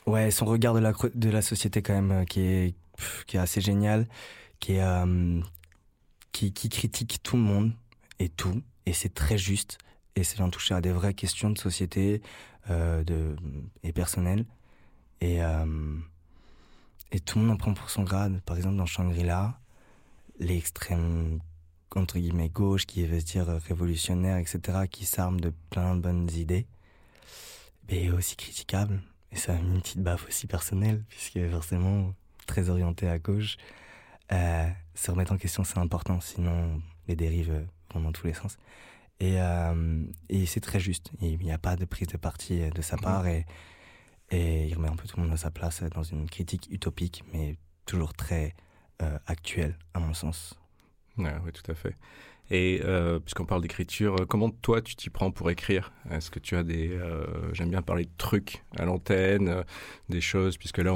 Ouais, 0.06 0.32
son 0.32 0.46
regard 0.46 0.74
de 0.74 0.80
la, 0.80 0.92
de 1.14 1.30
la 1.30 1.42
société 1.42 1.80
quand 1.80 2.00
même, 2.00 2.26
qui, 2.26 2.40
est, 2.40 2.74
qui 3.26 3.36
est 3.36 3.40
assez 3.40 3.60
génial, 3.60 4.06
qui 4.58 4.78
qui, 6.32 6.52
critique 6.52 7.22
tout 7.22 7.36
le 7.36 7.42
monde 7.42 7.72
et 8.18 8.28
tout, 8.28 8.62
et 8.86 8.92
c'est 8.92 9.14
très 9.14 9.38
juste, 9.38 9.78
et 10.16 10.24
c'est 10.24 10.36
vient 10.36 10.50
toucher 10.50 10.74
à 10.74 10.80
des 10.80 10.92
vraies 10.92 11.14
questions 11.14 11.50
de 11.50 11.58
société 11.58 12.22
euh, 12.70 13.04
de, 13.04 13.36
et 13.82 13.92
personnelles. 13.92 14.44
Et, 15.20 15.42
euh, 15.42 15.96
et 17.12 17.20
tout 17.20 17.38
le 17.38 17.44
monde 17.44 17.54
en 17.54 17.56
prend 17.58 17.74
pour 17.74 17.90
son 17.90 18.02
grade. 18.02 18.40
Par 18.42 18.56
exemple, 18.56 18.76
dans 18.76 18.86
Shangri-La, 18.86 19.60
l'extrême, 20.38 21.40
entre 21.96 22.18
guillemets, 22.18 22.48
gauche, 22.48 22.86
qui 22.86 23.04
veut 23.06 23.20
dire 23.20 23.46
révolutionnaire, 23.46 24.36
etc., 24.38 24.86
qui 24.90 25.04
s'arme 25.06 25.40
de 25.40 25.52
plein 25.70 25.96
de 25.96 26.00
bonnes 26.00 26.30
idées. 26.32 26.66
et 27.88 28.10
aussi 28.10 28.36
critiquable. 28.36 29.02
Et 29.32 29.36
ça 29.36 29.54
a 29.54 29.58
mis 29.58 29.74
une 29.74 29.82
petite 29.82 30.02
baffe 30.02 30.26
aussi 30.28 30.46
personnelle, 30.46 31.04
puisque 31.08 31.38
forcément, 31.50 32.14
très 32.46 32.70
orienté 32.70 33.08
à 33.08 33.18
gauche, 33.18 33.56
euh, 34.32 34.68
se 34.94 35.10
remettre 35.10 35.32
en 35.32 35.36
question, 35.38 35.64
c'est 35.64 35.78
important, 35.78 36.20
sinon 36.20 36.80
les 37.08 37.16
dérives 37.16 37.66
vont 37.92 38.00
dans 38.00 38.12
tous 38.12 38.26
les 38.26 38.34
sens. 38.34 38.56
Et, 39.20 39.40
euh, 39.40 40.04
et 40.28 40.46
c'est 40.46 40.60
très 40.60 40.80
juste. 40.80 41.10
Il 41.20 41.38
n'y 41.38 41.52
a 41.52 41.58
pas 41.58 41.76
de 41.76 41.84
prise 41.84 42.08
de 42.08 42.16
parti 42.16 42.68
de 42.70 42.82
sa 42.82 42.96
part 42.96 43.26
et, 43.26 43.46
et 44.30 44.66
il 44.66 44.74
remet 44.74 44.88
un 44.88 44.96
peu 44.96 45.06
tout 45.06 45.16
le 45.18 45.24
monde 45.24 45.32
à 45.32 45.36
sa 45.36 45.50
place 45.50 45.82
dans 45.82 46.02
une 46.02 46.28
critique 46.28 46.68
utopique, 46.70 47.24
mais 47.32 47.56
toujours 47.86 48.14
très 48.14 48.54
euh, 49.02 49.18
actuelle, 49.26 49.76
à 49.94 50.00
mon 50.00 50.14
sens. 50.14 50.58
Oui, 51.18 51.52
tout 51.52 51.70
à 51.70 51.74
fait. 51.74 51.96
Et 52.50 52.82
euh, 52.84 53.18
puisqu'on 53.18 53.46
parle 53.46 53.62
d'écriture, 53.62 54.14
euh, 54.20 54.26
comment 54.26 54.50
toi 54.50 54.82
tu 54.82 54.94
t'y 54.94 55.08
prends 55.08 55.30
pour 55.30 55.50
écrire? 55.50 55.90
Est-ce 56.10 56.30
que 56.30 56.38
tu 56.38 56.54
as 56.54 56.62
des... 56.62 56.90
Euh, 56.90 57.24
j'aime 57.54 57.70
bien 57.70 57.80
parler 57.80 58.04
de 58.04 58.10
trucs 58.18 58.62
à 58.76 58.84
l'antenne, 58.84 59.64
des 60.10 60.20
choses, 60.20 60.58
puisque 60.58 60.78
là, 60.78 60.92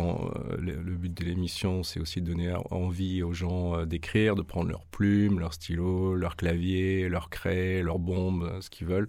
le, 0.58 0.74
but 0.74 1.14
de 1.14 1.24
l'émission, 1.24 1.82
c'est 1.82 1.98
aussi 1.98 2.20
de 2.20 2.26
donner 2.26 2.52
envie 2.70 3.22
aux 3.22 3.32
gens 3.32 3.86
d'écrire, 3.86 4.34
de 4.34 4.42
prendre 4.42 4.68
leurs 4.68 4.84
plumes, 4.86 5.38
leurs 5.38 5.54
stylos, 5.54 6.14
leur 6.14 6.36
clavier, 6.36 7.08
leur 7.08 7.30
craie, 7.30 7.82
leurs 7.82 8.00
bombes, 8.00 8.58
ce 8.60 8.68
qu'ils 8.68 8.86
veulent. 8.86 9.08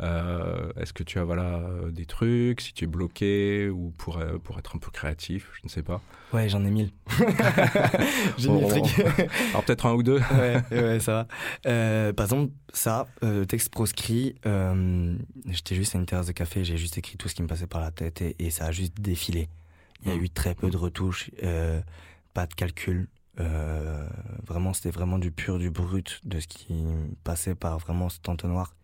Euh, 0.00 0.72
est-ce 0.76 0.92
que 0.92 1.02
tu 1.02 1.18
as 1.18 1.24
voilà, 1.24 1.62
des 1.90 2.06
trucs, 2.06 2.60
si 2.60 2.72
tu 2.72 2.84
es 2.84 2.86
bloqué 2.86 3.68
ou 3.68 3.92
pour, 3.96 4.18
euh, 4.18 4.38
pour 4.38 4.58
être 4.58 4.74
un 4.74 4.78
peu 4.78 4.90
créatif, 4.90 5.50
je 5.54 5.60
ne 5.64 5.68
sais 5.68 5.82
pas. 5.82 6.00
Ouais, 6.32 6.48
j'en 6.48 6.64
ai 6.64 6.70
mille. 6.70 6.90
J'ai 8.38 8.48
mille 8.48 8.66
trucs. 8.66 9.06
Alors 9.50 9.64
peut-être 9.64 9.86
un 9.86 9.94
ou 9.94 10.02
deux. 10.02 10.20
ouais, 10.32 10.62
ouais, 10.72 11.00
ça 11.00 11.12
va. 11.12 11.28
Euh, 11.66 12.12
par 12.12 12.26
exemple, 12.26 12.52
ça, 12.72 13.06
texte 13.48 13.68
proscrit, 13.70 14.34
j'étais 15.46 15.74
juste 15.74 15.94
à 15.94 15.98
une 15.98 16.06
terrasse 16.06 16.26
de 16.26 16.32
café, 16.32 16.64
j'ai 16.64 16.76
juste 16.76 16.98
écrit 16.98 17.16
tout 17.16 17.28
ce 17.28 17.34
qui 17.34 17.42
me 17.42 17.48
passait 17.48 17.68
par 17.68 17.80
la 17.80 17.90
tête 17.90 18.20
et, 18.20 18.34
et 18.38 18.50
ça 18.50 18.66
a 18.66 18.72
juste 18.72 19.00
défilé. 19.00 19.48
Il 20.02 20.10
y 20.10 20.12
a 20.12 20.16
mmh. 20.16 20.24
eu 20.24 20.30
très 20.30 20.54
peu 20.54 20.70
de 20.70 20.76
retouches, 20.76 21.30
pas 22.34 22.46
de 22.46 22.54
calcul. 22.54 23.08
vraiment, 23.36 24.72
c'était 24.72 24.90
vraiment 24.90 25.18
du 25.20 25.30
pur, 25.30 25.58
du 25.58 25.70
brut 25.70 26.20
de 26.24 26.40
ce 26.40 26.48
qui 26.48 26.84
passait 27.22 27.54
par 27.54 27.78
vraiment 27.78 28.08
cet 28.08 28.28
entonnoir 28.28 28.74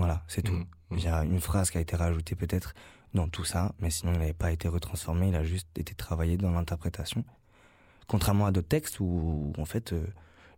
voilà, 0.00 0.22
c'est 0.28 0.40
tout. 0.40 0.64
Il 0.92 1.04
y 1.04 1.08
a 1.08 1.24
une 1.24 1.40
phrase 1.40 1.70
qui 1.70 1.76
a 1.76 1.80
été 1.82 1.94
rajoutée 1.94 2.34
peut-être 2.34 2.72
dans 3.12 3.28
tout 3.28 3.44
ça, 3.44 3.72
mais 3.80 3.90
sinon 3.90 4.14
il 4.14 4.18
n'avait 4.18 4.32
pas 4.32 4.50
été 4.50 4.66
retransformé, 4.66 5.28
il 5.28 5.36
a 5.36 5.44
juste 5.44 5.68
été 5.78 5.94
travaillé 5.94 6.38
dans 6.38 6.50
l'interprétation. 6.50 7.22
Contrairement 8.06 8.46
à 8.46 8.50
d'autres 8.50 8.68
textes 8.68 8.98
où, 8.98 9.52
en 9.58 9.66
fait, 9.66 9.92
euh, 9.92 10.06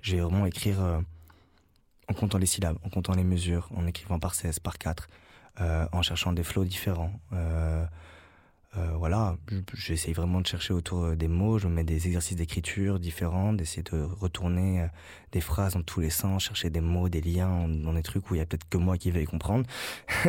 j'ai 0.00 0.20
vraiment 0.20 0.46
écrire 0.46 0.80
euh, 0.80 1.00
en 2.08 2.14
comptant 2.14 2.38
les 2.38 2.46
syllabes, 2.46 2.78
en 2.84 2.88
comptant 2.88 3.14
les 3.14 3.24
mesures, 3.24 3.68
en 3.74 3.84
écrivant 3.88 4.20
par 4.20 4.36
16, 4.36 4.60
par 4.60 4.78
4, 4.78 5.08
euh, 5.60 5.88
en 5.90 6.02
cherchant 6.02 6.32
des 6.32 6.44
flots 6.44 6.64
différents. 6.64 7.12
Euh, 8.78 8.96
voilà, 8.96 9.36
j'essaye 9.74 10.14
vraiment 10.14 10.40
de 10.40 10.46
chercher 10.46 10.72
autour 10.72 11.04
euh, 11.04 11.14
des 11.14 11.28
mots, 11.28 11.58
je 11.58 11.68
mets 11.68 11.84
des 11.84 12.06
exercices 12.06 12.36
d'écriture 12.36 12.98
différents, 12.98 13.52
d'essayer 13.52 13.82
de 13.82 14.00
retourner 14.00 14.80
euh, 14.80 14.86
des 15.32 15.42
phrases 15.42 15.74
dans 15.74 15.82
tous 15.82 16.00
les 16.00 16.08
sens, 16.08 16.44
chercher 16.44 16.70
des 16.70 16.80
mots, 16.80 17.10
des 17.10 17.20
liens 17.20 17.68
dans 17.68 17.92
des 17.92 18.02
trucs 18.02 18.30
où 18.30 18.34
il 18.34 18.38
y 18.38 18.40
a 18.40 18.46
peut-être 18.46 18.66
que 18.66 18.78
moi 18.78 18.96
qui 18.96 19.10
vais 19.10 19.20
les 19.20 19.26
comprendre. 19.26 19.66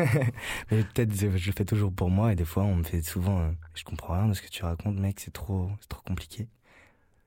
Mais 0.71 0.83
peut-être 0.83 1.15
je 1.15 1.27
le 1.27 1.53
fais 1.53 1.63
toujours 1.63 1.93
pour 1.93 2.09
moi 2.09 2.33
et 2.33 2.35
des 2.35 2.43
fois 2.43 2.63
on 2.63 2.75
me 2.75 2.83
fait 2.83 3.01
souvent 3.01 3.49
je 3.75 3.83
comprends 3.85 4.15
rien 4.15 4.27
de 4.27 4.33
ce 4.33 4.41
que 4.41 4.49
tu 4.49 4.65
racontes 4.65 4.97
mec, 4.97 5.21
c'est 5.21 5.31
trop 5.31 5.69
c'est 5.79 5.87
trop 5.87 6.01
compliqué. 6.01 6.49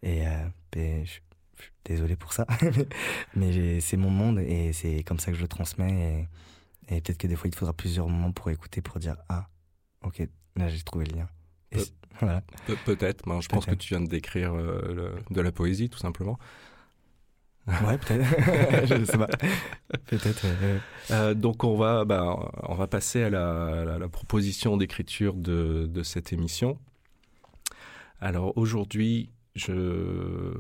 Et, 0.03 0.27
euh, 0.27 0.49
je, 0.77 1.11
suis 1.11 1.73
désolé 1.87 2.17
pour 2.17 2.35
ça. 2.35 2.47
Mais 3.37 3.81
c'est 3.81 3.97
mon 3.97 4.11
monde 4.11 4.41
et 4.41 4.75
c'est 4.75 5.03
comme 5.05 5.19
ça 5.19 5.31
que 5.31 5.37
je 5.39 5.43
le 5.43 5.49
transmets 5.49 6.29
et, 6.91 6.97
et 6.97 7.01
peut-être 7.01 7.19
que 7.19 7.27
des 7.27 7.37
fois 7.37 7.49
il 7.49 7.53
te 7.53 7.57
faudra 7.57 7.73
plusieurs 7.73 8.09
moments 8.09 8.33
pour 8.33 8.51
écouter 8.51 8.83
pour 8.83 8.99
dire 9.01 9.17
ah 9.31 9.49
OK, 10.03 10.23
Là, 10.57 10.69
j'ai 10.69 10.83
trouvé 10.83 11.07
le 11.07 11.17
lien. 11.17 11.29
Peut-être, 12.85 13.27
mais 13.27 13.41
je 13.41 13.49
pense 13.49 13.67
que 13.67 13.75
tu 13.75 13.89
viens 13.89 14.01
de 14.01 14.09
décrire 14.09 14.55
euh, 14.55 15.15
de 15.31 15.41
la 15.41 15.53
poésie, 15.53 15.91
tout 15.91 15.99
simplement. 15.99 16.39
Ouais, 17.67 17.99
peut-être. 17.99 18.25
je 18.87 18.95
ne 18.95 19.05
sais 19.05 19.19
pas. 19.19 19.29
Peut-être. 20.07 20.47
Euh, 21.11 21.35
donc 21.35 21.65
on 21.65 21.77
va, 21.77 22.05
bah, 22.05 22.51
on 22.63 22.75
va 22.75 22.87
passer 22.87 23.25
à 23.25 23.31
la, 23.31 24.09
proposition 24.09 24.77
d'écriture 24.77 25.35
de, 25.35 25.87
de, 25.87 26.03
cette 26.03 26.33
émission. 26.33 26.79
Alors 28.21 28.57
aujourd'hui, 28.57 29.31
je, 29.57 30.55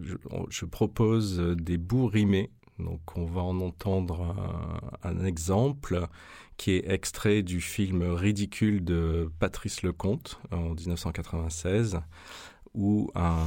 je, 0.00 0.14
je, 0.50 0.64
propose 0.66 1.38
des 1.38 1.78
bouts 1.78 2.06
rimés. 2.06 2.50
Donc 2.82 3.00
on 3.16 3.24
va 3.24 3.42
en 3.42 3.60
entendre 3.60 4.34
un, 5.02 5.24
exemple 5.24 6.06
qui 6.56 6.72
est 6.72 6.90
extrait 6.90 7.42
du 7.42 7.60
film 7.60 8.02
Ridicule 8.02 8.84
de 8.84 9.30
Patrice 9.38 9.82
Lecomte 9.82 10.38
en 10.50 10.74
1996, 10.74 12.00
où 12.74 13.10
un, 13.14 13.46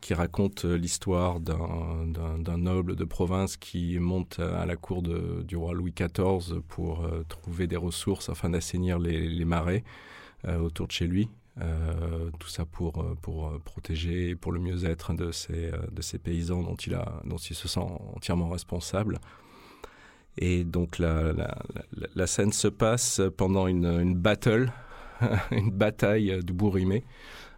qui 0.00 0.14
raconte 0.14 0.64
l'histoire 0.64 1.40
d'un 1.40 2.58
noble 2.58 2.96
de 2.96 3.04
province 3.04 3.56
qui 3.56 3.98
monte 3.98 4.40
à 4.40 4.66
la 4.66 4.76
cour 4.76 5.02
du 5.02 5.56
roi 5.56 5.74
Louis 5.74 5.92
XIV 5.92 6.60
pour 6.68 7.04
euh, 7.04 7.24
trouver 7.28 7.66
des 7.66 7.76
ressources 7.76 8.28
afin 8.28 8.50
d'assainir 8.50 8.98
les, 8.98 9.28
les, 9.28 9.44
marais 9.44 9.84
euh, 10.46 10.58
autour 10.58 10.86
de 10.86 10.92
chez 10.92 11.06
lui. 11.06 11.28
Euh, 11.62 12.30
tout 12.38 12.48
ça 12.48 12.66
pour, 12.66 13.16
pour 13.22 13.58
protéger, 13.64 14.36
pour 14.36 14.52
le 14.52 14.60
mieux-être 14.60 15.14
de 15.14 15.32
ces, 15.32 15.70
de 15.90 16.02
ces 16.02 16.18
paysans 16.18 16.62
dont 16.62 16.74
il, 16.74 16.94
a, 16.94 17.22
dont 17.24 17.38
il 17.38 17.56
se 17.56 17.66
sent 17.66 17.80
entièrement 18.14 18.50
responsable. 18.50 19.18
Et 20.38 20.64
donc 20.64 20.98
la, 20.98 21.32
la, 22.14 22.26
scène 22.26 22.52
se 22.52 22.68
passe 22.68 23.22
pendant 23.38 23.66
une, 23.66 23.86
une 23.86 24.14
battle, 24.14 24.70
une 25.50 25.70
bataille 25.70 26.42
de 26.44 26.52
Bourrimé. 26.52 27.04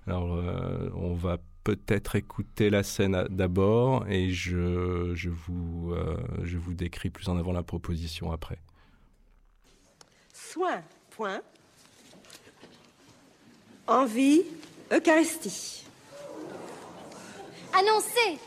Alors 0.07 0.35
euh, 0.35 0.89
on 0.95 1.15
va 1.15 1.39
peut-être 1.65 2.15
écouter 2.15 2.71
la 2.71 2.83
scène 2.83 3.27
d'abord 3.31 4.07
et 4.09 4.31
je, 4.31 5.13
je, 5.15 5.29
vous, 5.29 5.93
euh, 5.93 6.17
je 6.45 6.57
vous 6.57 6.73
décris 6.73 7.11
plus 7.11 7.29
en 7.29 7.37
avant 7.37 7.53
la 7.53 7.65
proposition 7.65 8.31
après. 8.33 8.59
Soin, 10.33 10.83
point. 11.11 11.43
Envie, 13.89 14.45
Eucharistie. 14.93 15.83
Annoncez 17.73 18.39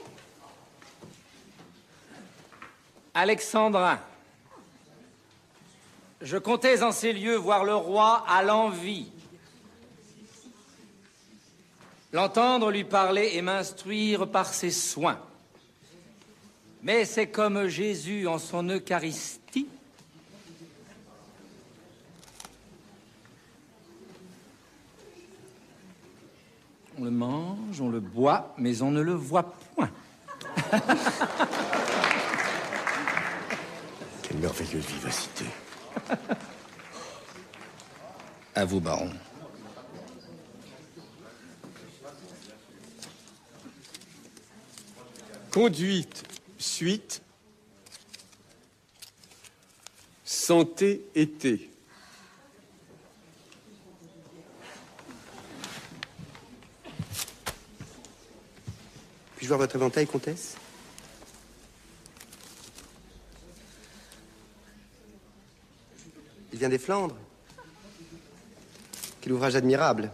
Alexandrin. 3.15 3.99
Je 6.21 6.37
comptais 6.37 6.83
en 6.83 6.91
ces 6.91 7.13
lieux 7.13 7.35
voir 7.35 7.65
le 7.65 7.73
roi 7.73 8.23
à 8.27 8.43
l'envie, 8.43 9.11
l'entendre 12.13 12.69
lui 12.69 12.83
parler 12.83 13.31
et 13.33 13.41
m'instruire 13.41 14.29
par 14.29 14.53
ses 14.53 14.69
soins. 14.69 15.19
Mais 16.83 17.05
c'est 17.05 17.29
comme 17.29 17.67
Jésus 17.67 18.27
en 18.27 18.37
son 18.37 18.69
Eucharistie. 18.69 19.40
On 27.01 27.05
le 27.05 27.09
mange, 27.09 27.81
on 27.81 27.89
le 27.89 27.99
boit, 27.99 28.53
mais 28.59 28.83
on 28.83 28.91
ne 28.91 29.01
le 29.01 29.13
voit 29.13 29.55
point. 29.73 29.89
Quelle 34.21 34.37
merveilleuse 34.37 34.85
vivacité. 34.85 35.45
À 38.53 38.65
vous, 38.65 38.79
baron. 38.79 39.09
Conduite, 45.49 46.23
suite, 46.59 47.23
santé, 50.23 51.03
été. 51.15 51.70
Voir 59.51 59.59
votre 59.59 59.75
éventail, 59.75 60.07
comtesse 60.07 60.55
vient 66.53 66.69
des 66.69 66.77
Flandres. 66.77 67.17
Quel 69.19 69.33
ouvrage 69.33 69.55
admirable. 69.55 70.11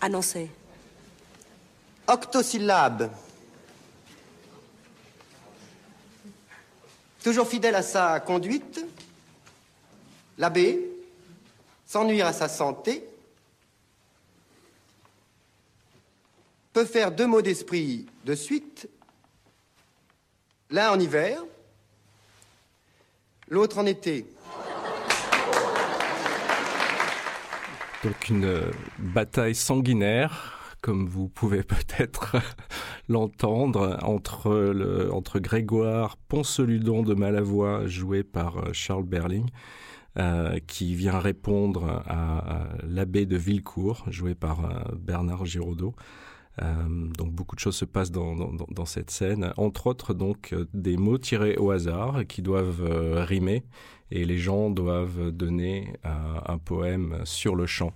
Annoncé. 0.00 0.50
Octosyllabe. 2.08 3.10
Toujours 7.22 7.46
fidèle 7.46 7.74
à 7.74 7.82
sa 7.82 8.20
conduite, 8.20 8.84
l'abbé, 10.38 10.80
sans 11.86 12.04
nuire 12.04 12.26
à 12.26 12.32
sa 12.32 12.48
santé, 12.48 13.06
peut 16.76 16.84
faire 16.84 17.10
deux 17.10 17.26
mots 17.26 17.40
d'esprit 17.40 18.04
de 18.26 18.34
suite, 18.34 18.90
l'un 20.68 20.90
en 20.90 21.00
hiver, 21.00 21.42
l'autre 23.48 23.78
en 23.78 23.86
été. 23.86 24.26
Donc 28.04 28.28
une 28.28 28.44
euh, 28.44 28.70
bataille 28.98 29.54
sanguinaire, 29.54 30.76
comme 30.82 31.08
vous 31.08 31.28
pouvez 31.28 31.62
peut-être 31.62 32.36
l'entendre, 33.08 33.98
entre, 34.02 35.38
Grégoire 35.38 36.18
Ponceludon 36.28 37.02
de 37.02 37.14
Malavoie, 37.14 37.86
joué 37.86 38.22
par 38.22 38.58
euh, 38.58 38.72
Charles 38.74 39.04
Berling, 39.04 39.48
euh, 40.18 40.58
qui 40.66 40.94
vient 40.94 41.20
répondre 41.20 42.02
à, 42.06 42.68
l'abbé 42.86 43.24
de 43.24 43.38
Villecourt, 43.38 44.04
joué 44.10 44.34
par 44.34 44.92
Bernard 44.94 45.46
Giraudot. 45.46 45.94
Euh, 46.62 47.08
donc 47.18 47.32
beaucoup 47.32 47.54
de 47.54 47.60
choses 47.60 47.76
se 47.76 47.84
passent 47.84 48.10
dans, 48.10 48.34
dans, 48.34 48.50
dans 48.70 48.86
cette 48.86 49.10
scène, 49.10 49.52
entre 49.58 49.88
autres 49.88 50.14
donc 50.14 50.54
euh, 50.54 50.66
des 50.72 50.96
mots 50.96 51.18
tirés 51.18 51.56
au 51.56 51.70
hasard 51.70 52.26
qui 52.26 52.40
doivent 52.40 52.82
euh, 52.82 53.24
rimer 53.24 53.62
et 54.10 54.24
les 54.24 54.38
gens 54.38 54.70
doivent 54.70 55.30
donner 55.32 55.92
un 56.04 56.58
poème 56.58 57.20
sur 57.24 57.56
le 57.56 57.66
champ. 57.66 57.92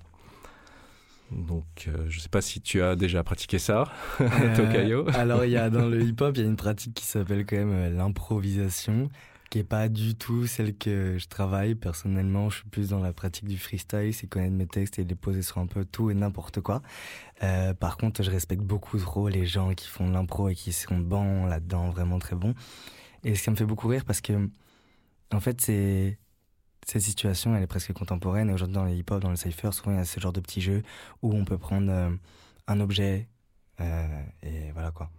Donc, 1.30 1.64
euh, 1.86 2.06
je 2.08 2.16
ne 2.16 2.20
sais 2.20 2.28
pas 2.28 2.40
si 2.40 2.60
tu 2.60 2.82
as 2.82 2.96
déjà 2.96 3.22
pratiqué 3.22 3.58
ça, 3.58 3.84
Euh, 4.20 4.56
Tokayo. 4.56 5.06
alors, 5.14 5.44
il 5.44 5.52
y 5.52 5.56
a 5.56 5.70
dans 5.70 5.86
le 5.86 6.02
hip-hop, 6.02 6.36
il 6.36 6.42
y 6.42 6.44
a 6.44 6.48
une 6.48 6.56
pratique 6.56 6.94
qui 6.94 7.04
s'appelle 7.04 7.46
quand 7.46 7.56
même 7.56 7.72
euh, 7.72 7.90
l'improvisation, 7.90 9.08
qui 9.50 9.58
est 9.58 9.64
pas 9.64 9.88
du 9.88 10.14
tout 10.14 10.46
celle 10.46 10.76
que 10.76 11.18
je 11.18 11.26
travaille. 11.26 11.74
Personnellement, 11.74 12.50
je 12.50 12.58
suis 12.58 12.68
plus 12.68 12.90
dans 12.90 13.00
la 13.00 13.12
pratique 13.12 13.48
du 13.48 13.58
freestyle, 13.58 14.14
c'est 14.14 14.28
connaître 14.28 14.54
mes 14.54 14.66
textes 14.66 14.98
et 15.00 15.04
les 15.04 15.14
poser 15.16 15.42
sur 15.42 15.58
un 15.58 15.66
peu 15.66 15.84
tout 15.84 16.10
et 16.10 16.14
n'importe 16.14 16.60
quoi. 16.60 16.82
Euh, 17.42 17.74
par 17.74 17.96
contre, 17.96 18.22
je 18.22 18.30
respecte 18.30 18.62
beaucoup 18.62 18.98
trop 18.98 19.28
les 19.28 19.46
gens 19.46 19.74
qui 19.74 19.88
font 19.88 20.08
de 20.08 20.12
l'impro 20.12 20.48
et 20.48 20.54
qui 20.54 20.72
sont 20.72 20.98
bons 20.98 21.46
là-dedans, 21.46 21.90
vraiment 21.90 22.20
très 22.20 22.36
bons. 22.36 22.54
Et 23.24 23.34
ça 23.34 23.50
me 23.50 23.56
fait 23.56 23.66
beaucoup 23.66 23.88
rire 23.88 24.04
parce 24.04 24.20
que, 24.20 24.48
en 25.32 25.40
fait, 25.40 25.60
c'est 25.60 26.18
cette 26.86 27.02
situation, 27.02 27.54
elle 27.56 27.62
est 27.62 27.66
presque 27.66 27.92
contemporaine. 27.92 28.50
Et 28.50 28.52
aujourd'hui, 28.52 28.74
dans 28.76 28.84
les 28.84 28.96
hip-hop, 28.96 29.20
dans 29.20 29.30
le 29.30 29.36
cypher, 29.36 29.72
souvent 29.72 29.92
il 29.92 29.96
y 29.98 30.00
a 30.00 30.04
ce 30.04 30.20
genre 30.20 30.32
de 30.32 30.40
petits 30.40 30.60
jeux 30.60 30.82
où 31.22 31.34
on 31.34 31.44
peut 31.44 31.58
prendre 31.58 31.90
euh, 31.90 32.10
un 32.68 32.80
objet 32.80 33.28
euh, 33.80 34.22
et 34.42 34.70
voilà 34.72 34.90
quoi. 34.92 35.10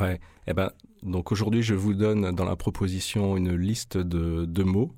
Ouais. 0.00 0.20
Eh 0.46 0.54
ben, 0.54 0.70
donc 1.02 1.32
aujourd'hui, 1.32 1.62
je 1.62 1.74
vous 1.74 1.94
donne 1.94 2.32
dans 2.32 2.44
la 2.44 2.56
proposition 2.56 3.36
une 3.36 3.54
liste 3.54 3.96
de, 3.96 4.44
de 4.44 4.62
mots. 4.62 4.92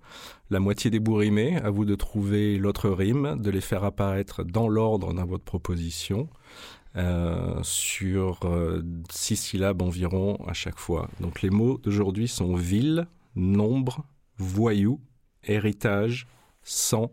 La 0.51 0.61
moitié 0.61 0.91
des 0.91 1.01
bouts 1.01 1.17
rimés, 1.17 1.57
à 1.57 1.71
vous 1.71 1.85
de 1.85 1.95
trouver 1.95 2.59
l'autre 2.59 2.91
rime, 2.91 3.37
de 3.41 3.51
les 3.51 3.61
faire 3.61 3.85
apparaître 3.85 4.45
dans 4.45 4.69
l'ordre 4.69 5.15
dans 5.15 5.25
votre 5.25 5.45
proposition, 5.45 6.29
euh, 6.97 7.59
sur 7.63 8.41
euh, 8.45 8.83
six 9.11 9.37
syllabes 9.37 9.83
environ 9.83 10.37
à 10.47 10.53
chaque 10.53 10.79
fois. 10.79 11.09
Donc 11.21 11.43
les 11.43 11.51
mots 11.51 11.79
d'aujourd'hui 11.79 12.29
sont 12.29 12.55
ville, 12.55 13.09
nombre, 13.35 14.05
voyou, 14.37 15.01
héritage, 15.43 16.27
sang, 16.63 17.11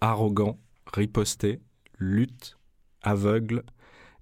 arrogant, 0.00 0.58
riposté, 0.92 1.60
lutte, 1.98 2.58
aveugle 3.02 3.62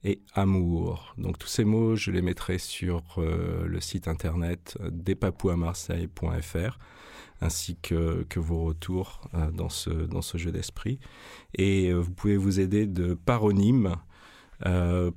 et 0.05 0.23
amour. 0.35 1.15
Donc 1.19 1.39
tous 1.39 1.49
ces 1.49 1.65
mots, 1.65 1.97
je 1.97 2.11
les 2.11 2.23
mettrai 2.23 2.59
sur 2.59 3.03
euh, 3.19 3.67
le 3.67 3.81
site 3.81 4.09
internet 4.09 4.79
despapouamarseille.fr 4.91 6.79
ainsi 7.43 7.77
que, 7.81 8.27
vos 8.37 8.65
retours 8.65 9.23
euh, 9.35 9.51
dans, 9.51 9.71
ce, 9.71 10.39
jeu 10.39 10.53
d'esprit. 10.53 10.99
Et 11.55 11.89
euh, 11.89 11.99
vous 11.99 12.11
pouvez 12.11 12.37
vous 12.37 12.61
aider 12.61 12.87
de 12.87 13.15
paronymes 13.15 13.97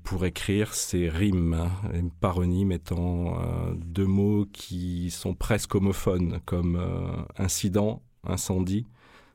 pour 0.04 0.26
écrire 0.26 0.74
ces 0.74 1.10
rimes. 1.10 1.70
Les 1.92 2.02
paronymes 2.22 2.72
étant 2.72 3.38
deux 3.76 4.06
mots 4.06 4.46
qui 4.54 5.12
sont 5.12 5.36
presque 5.36 5.76
homophones, 5.76 6.40
comme 6.46 6.82
incident, 7.38 8.02
incendie, 8.24 8.88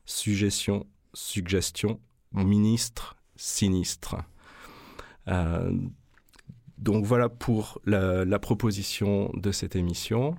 suggestion, 0.07 0.87
suggestion, 1.13 2.01
ministre, 2.33 3.17
sinistre. 3.37 4.17
Euh, 5.29 5.71
donc 6.79 7.05
voilà 7.05 7.29
pour 7.29 7.81
la, 7.85 8.39
proposition 8.39 9.31
de 9.35 9.53
cette 9.53 9.77
émission. 9.77 10.37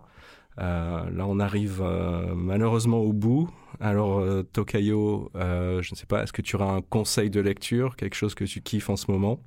Euh, 0.59 1.09
là, 1.09 1.25
on 1.27 1.39
arrive 1.39 1.81
euh, 1.81 2.33
malheureusement 2.35 2.99
au 2.99 3.13
bout. 3.13 3.49
Alors, 3.79 4.19
euh, 4.19 4.43
Tokayo, 4.43 5.31
je 5.35 5.77
ne 5.77 5.95
sais 5.95 6.05
pas, 6.05 6.23
est-ce 6.23 6.33
que 6.33 6.41
tu 6.41 6.55
auras 6.55 6.71
un 6.71 6.81
conseil 6.81 7.29
de 7.29 7.39
lecture, 7.39 7.95
quelque 7.95 8.15
chose 8.15 8.35
que 8.35 8.45
tu 8.45 8.61
kiffes 8.61 8.89
en 8.89 8.95
ce 8.95 9.11
moment? 9.11 9.41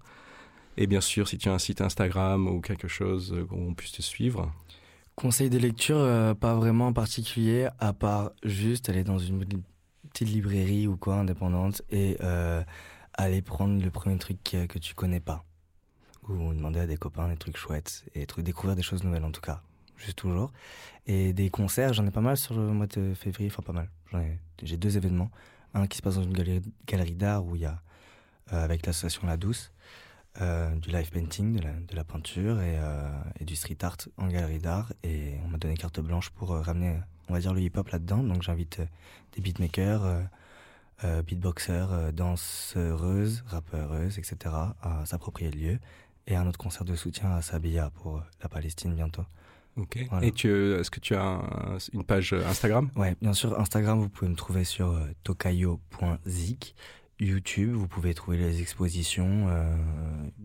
Et 0.77 0.87
bien 0.87 1.01
sûr, 1.01 1.29
si 1.29 1.39
tu 1.39 1.49
as 1.49 1.53
un 1.53 1.59
site 1.59 1.81
Instagram 1.81 2.47
ou 2.47 2.61
quelque 2.61 2.89
chose 2.89 3.35
où 3.51 3.57
on 3.57 3.75
puisse 3.75 3.93
te 3.93 4.03
suivre. 4.03 4.51
Conseil 5.17 5.51
de 5.51 5.59
lecture, 5.59 6.35
pas 6.41 6.55
vraiment 6.55 6.89
en 6.89 6.93
particulier, 6.95 7.69
à 7.79 7.93
part 7.93 8.33
juste 8.43 8.89
aller 8.89 9.05
dans 9.05 9.19
une 9.19 9.45
petite 9.45 10.29
librairie 10.29 10.87
ou 10.87 10.97
quoi, 10.97 11.17
indépendante, 11.17 11.83
et 11.91 12.17
aller 13.15 13.43
prendre 13.43 13.83
le 13.83 13.91
premier 13.91 14.19
truc 14.19 14.43
que, 14.43 14.67
que 14.67 14.79
tu 14.79 14.95
connais 14.95 15.21
pas. 15.21 15.45
Ou 16.29 16.55
demander 16.55 16.81
à 16.81 16.87
des 16.87 16.97
copains 16.97 17.29
des 17.29 17.37
trucs 17.37 17.57
chouettes, 17.57 18.05
et 18.15 18.27
découvrir 18.39 18.77
des 18.77 18.83
choses 18.83 19.03
nouvelles 19.03 19.25
en 19.25 19.33
tout 19.33 19.41
cas, 19.41 19.61
juste 19.97 20.19
toujours. 20.19 20.53
Et 21.07 21.33
des 21.33 21.51
concerts, 21.51 21.93
j'en 21.93 22.07
ai 22.07 22.11
pas 22.11 22.21
mal 22.21 22.37
sur 22.37 22.55
le 22.55 22.63
mois 22.69 22.87
de 22.87 23.15
février, 23.15 23.51
enfin 23.51 23.63
pas 23.63 23.73
mal. 23.73 23.89
J'ai 24.63 24.77
deux 24.77 24.97
événements. 24.97 25.31
Un 25.75 25.87
qui 25.87 25.97
se 25.97 26.03
passe 26.03 26.17
dans 26.17 26.23
une 26.23 26.33
galerie, 26.33 27.15
d'art 27.15 27.45
où 27.45 27.57
il 27.57 27.63
y 27.63 27.67
a, 27.67 27.81
euh, 28.53 28.63
avec 28.63 28.87
l'association 28.87 29.27
La 29.27 29.37
Douce, 29.37 29.73
euh, 30.41 30.75
du 30.77 30.91
live 30.91 31.11
painting, 31.11 31.61
de 31.61 31.97
la, 31.97 32.05
peinture 32.05 32.61
et, 32.61 32.79
euh, 32.79 33.09
et, 33.41 33.45
du 33.45 33.57
street 33.57 33.79
art 33.83 33.97
en 34.19 34.29
galerie 34.29 34.59
d'art. 34.59 34.93
Et 35.03 35.35
on 35.45 35.49
m'a 35.49 35.59
donné 35.59 35.77
carte 35.77 36.01
blanche 36.01 36.31
pour 36.31 36.51
ramener, 36.51 36.99
on 37.29 37.33
va 37.33 37.41
dire, 37.41 37.55
le 37.55 37.61
hip-hop 37.63 37.89
là-dedans. 37.89 38.23
Donc 38.23 38.43
j'invite 38.43 38.83
des 39.33 39.41
beatmakers, 39.41 40.05
euh, 41.05 41.23
beatboxers, 41.23 42.13
danseuses, 42.13 43.45
rappeuses, 43.47 44.19
etc. 44.19 44.37
à 44.83 45.05
s'approprier 45.07 45.51
le 45.51 45.59
lieu. 45.59 45.79
Et 46.27 46.37
un 46.37 46.47
autre 46.47 46.59
concert 46.59 46.85
de 46.85 46.95
soutien 46.95 47.33
à 47.33 47.43
Sabia 47.43 47.91
pour 47.91 48.23
la 48.43 48.49
Palestine 48.49 48.95
bientôt. 48.95 49.25
Ok. 49.77 50.07
Voilà. 50.11 50.27
Et 50.27 50.33
tu, 50.33 50.49
est-ce 50.75 50.91
que 50.91 51.01
tu 51.01 51.15
as 51.15 51.23
un, 51.23 51.79
une 51.93 52.05
page 52.05 52.33
Instagram? 52.33 52.91
Ouais, 52.97 53.17
bien 53.21 53.33
sûr. 53.33 53.59
Instagram, 53.59 53.99
vous 53.99 54.09
pouvez 54.09 54.31
me 54.31 54.37
trouver 54.37 54.65
sur 54.65 54.91
euh, 54.91 55.07
tokayo.zik. 55.25 56.75
YouTube, 57.21 57.73
vous 57.73 57.87
pouvez 57.87 58.15
trouver 58.15 58.37
les 58.37 58.61
expositions 58.61 59.47
euh, 59.49 59.77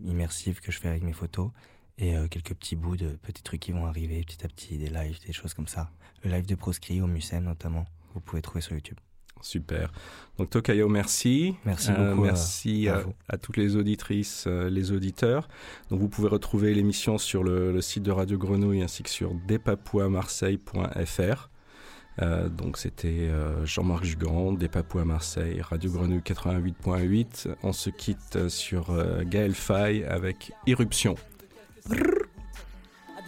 immersives 0.04 0.60
que 0.60 0.70
je 0.70 0.78
fais 0.78 0.88
avec 0.88 1.02
mes 1.02 1.12
photos 1.12 1.50
et 1.98 2.16
euh, 2.16 2.28
quelques 2.28 2.54
petits 2.54 2.76
bouts 2.76 2.96
de 2.96 3.08
petits 3.16 3.42
trucs 3.42 3.60
qui 3.60 3.72
vont 3.72 3.86
arriver 3.86 4.22
petit 4.22 4.44
à 4.44 4.48
petit, 4.48 4.78
des 4.78 4.88
lives, 4.88 5.18
des 5.26 5.32
choses 5.32 5.54
comme 5.54 5.66
ça. 5.66 5.90
Le 6.22 6.30
live 6.30 6.46
de 6.46 6.54
Proscrit 6.54 7.00
au 7.00 7.06
Mucem 7.06 7.44
notamment, 7.44 7.84
vous 8.14 8.20
pouvez 8.20 8.42
trouver 8.42 8.60
sur 8.60 8.74
YouTube. 8.74 8.98
Super. 9.42 9.92
Donc 10.38 10.50
Tokayo, 10.50 10.88
merci. 10.88 11.56
Merci 11.64 11.90
beaucoup. 11.90 12.22
Euh, 12.22 12.26
merci 12.26 12.88
à, 12.88 12.98
à, 12.98 13.02
à, 13.30 13.38
toutes 13.38 13.56
les 13.56 13.74
auditrices, 13.76 14.44
euh, 14.46 14.70
les 14.70 14.92
auditeurs. 14.92 15.48
Donc 15.90 15.98
vous 16.00 16.08
pouvez 16.08 16.28
retrouver 16.28 16.74
l'émission 16.74 17.18
sur 17.18 17.42
le, 17.42 17.72
le, 17.72 17.80
site 17.80 18.04
de 18.04 18.12
Radio 18.12 18.38
Grenouille 18.38 18.82
ainsi 18.82 19.02
que 19.02 19.10
sur 19.10 19.34
despapouamarseille.fr. 19.46 21.48
Euh, 22.20 22.48
donc 22.48 22.78
c'était 22.78 23.28
euh, 23.28 23.64
Jean-Marc 23.64 24.04
Jugand, 24.04 24.52
des 24.52 24.68
Papous 24.68 24.98
à 24.98 25.04
Marseille, 25.04 25.60
Radio 25.60 25.90
Grenouille 25.90 26.20
88.8. 26.20 27.54
On 27.62 27.72
se 27.72 27.90
quitte 27.90 28.48
sur 28.48 28.90
euh, 28.90 29.22
Gaël 29.24 29.54
Faye 29.54 30.04
avec 30.04 30.52
Irruption. 30.66 31.14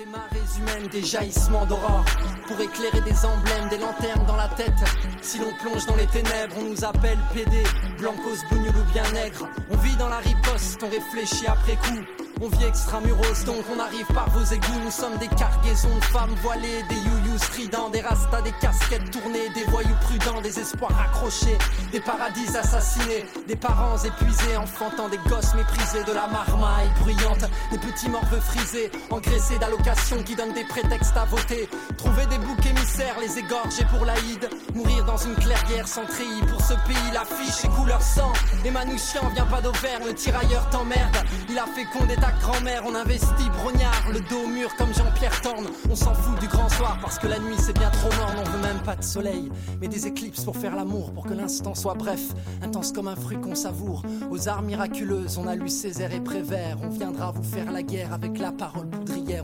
Des 0.00 0.06
marées 0.06 0.48
humaines, 0.58 0.88
des 0.88 1.02
jaillissements 1.02 1.66
d'aurore. 1.66 2.04
Pour 2.46 2.58
éclairer 2.60 3.00
des 3.02 3.24
emblèmes, 3.24 3.68
des 3.68 3.78
lanternes 3.78 4.24
dans 4.26 4.36
la 4.36 4.48
tête. 4.48 4.72
Si 5.20 5.38
l'on 5.38 5.52
plonge 5.60 5.84
dans 5.86 5.96
les 5.96 6.06
ténèbres, 6.06 6.56
on 6.58 6.70
nous 6.70 6.84
appelle 6.84 7.18
PD 7.34 7.62
Blancos, 7.98 8.40
bougnoul 8.50 8.74
ou 8.76 8.92
bien 8.92 9.02
nègre. 9.12 9.48
On 9.70 9.76
vit 9.76 9.96
dans 9.96 10.08
la 10.08 10.18
riposte, 10.18 10.82
on 10.82 10.88
réfléchit 10.88 11.46
après 11.46 11.76
coup 11.76 12.00
on 12.40 12.48
vit 12.48 12.64
extramuros, 12.64 13.44
donc 13.44 13.64
on 13.74 13.78
arrive 13.78 14.06
par 14.06 14.28
vos 14.30 14.44
égouts. 14.44 14.80
Nous 14.84 14.90
sommes 14.90 15.16
des 15.18 15.28
cargaisons 15.28 15.94
de 15.94 16.04
femmes 16.04 16.34
voilées, 16.42 16.82
des 16.88 16.96
youyous 16.96 17.38
stridents, 17.38 17.90
des 17.90 18.00
rastas, 18.00 18.42
des 18.42 18.52
casquettes 18.60 19.10
tournées, 19.10 19.50
des 19.54 19.64
voyous 19.64 19.96
prudents, 20.00 20.40
des 20.40 20.58
espoirs 20.58 20.98
accrochés, 21.00 21.58
des 21.92 22.00
paradis 22.00 22.56
assassinés, 22.56 23.26
des 23.46 23.56
parents 23.56 23.96
épuisés, 23.98 24.56
enfantant 24.56 25.08
des 25.08 25.18
gosses 25.28 25.54
méprisés, 25.54 26.04
de 26.04 26.12
la 26.12 26.26
marmaille 26.28 26.90
bruyante, 27.00 27.44
des 27.70 27.78
petits 27.78 28.08
morveux 28.08 28.40
frisés, 28.40 28.90
engraissés 29.10 29.58
d'allocations 29.58 30.22
qui 30.22 30.34
donnent 30.34 30.54
des 30.54 30.64
prétextes 30.64 31.16
à 31.16 31.26
voter. 31.26 31.68
Trouver 31.98 32.26
des 32.26 32.38
boucs 32.38 32.64
émissaires, 32.64 33.16
les 33.20 33.38
égorger 33.38 33.84
pour 33.90 34.04
l'Aïd, 34.06 34.48
mourir 34.74 35.04
dans 35.04 35.18
une 35.18 35.34
clairière 35.34 35.86
sans 35.86 36.06
treillis 36.06 36.42
pour 36.50 36.60
ce 36.62 36.74
pays, 36.88 37.12
l'affiche 37.12 37.64
et 37.64 37.68
couleur 37.68 38.00
sang. 38.00 38.32
Les 38.64 38.70
Manouchians, 38.70 39.28
vient 39.34 39.46
pas 39.46 39.60
d'Auvergne, 39.60 40.04
le 40.06 40.14
tirailleur 40.14 40.68
t'emmerde, 40.70 41.16
il 41.50 41.58
a 41.58 41.66
fécondé 41.66 42.14
ta 42.14 42.30
grand-mère, 42.32 42.84
on 42.86 42.94
investit 42.94 43.50
brognard, 43.62 44.10
le 44.12 44.20
dos 44.20 44.46
mur 44.46 44.74
comme 44.76 44.94
Jean-Pierre 44.94 45.40
Torne. 45.40 45.66
On 45.90 45.96
s'en 45.96 46.14
fout 46.14 46.38
du 46.38 46.46
grand 46.46 46.68
soir 46.68 46.98
parce 47.02 47.18
que 47.18 47.26
la 47.26 47.38
nuit 47.38 47.56
c'est 47.58 47.76
bien 47.76 47.90
trop 47.90 48.10
morne, 48.18 48.36
on 48.38 48.50
veut 48.50 48.62
même 48.62 48.80
pas 48.82 48.96
de 48.96 49.02
soleil, 49.02 49.50
mais 49.80 49.88
des 49.88 50.06
éclipses 50.06 50.44
pour 50.44 50.56
faire 50.56 50.76
l'amour, 50.76 51.12
pour 51.12 51.26
que 51.26 51.34
l'instant 51.34 51.74
soit 51.74 51.94
bref, 51.94 52.20
intense 52.62 52.92
comme 52.92 53.08
un 53.08 53.16
fruit 53.16 53.40
qu'on 53.40 53.54
savoure. 53.54 54.02
Aux 54.30 54.48
arts 54.48 54.62
miraculeuses, 54.62 55.38
on 55.38 55.46
a 55.46 55.56
lu 55.56 55.68
Césaire 55.68 56.12
et 56.14 56.20
Prévert, 56.20 56.78
on 56.82 56.88
viendra 56.88 57.32
vous 57.32 57.42
faire 57.42 57.72
la 57.72 57.82
guerre 57.82 58.12
avec 58.12 58.38
la 58.38 58.52
parole 58.52 58.88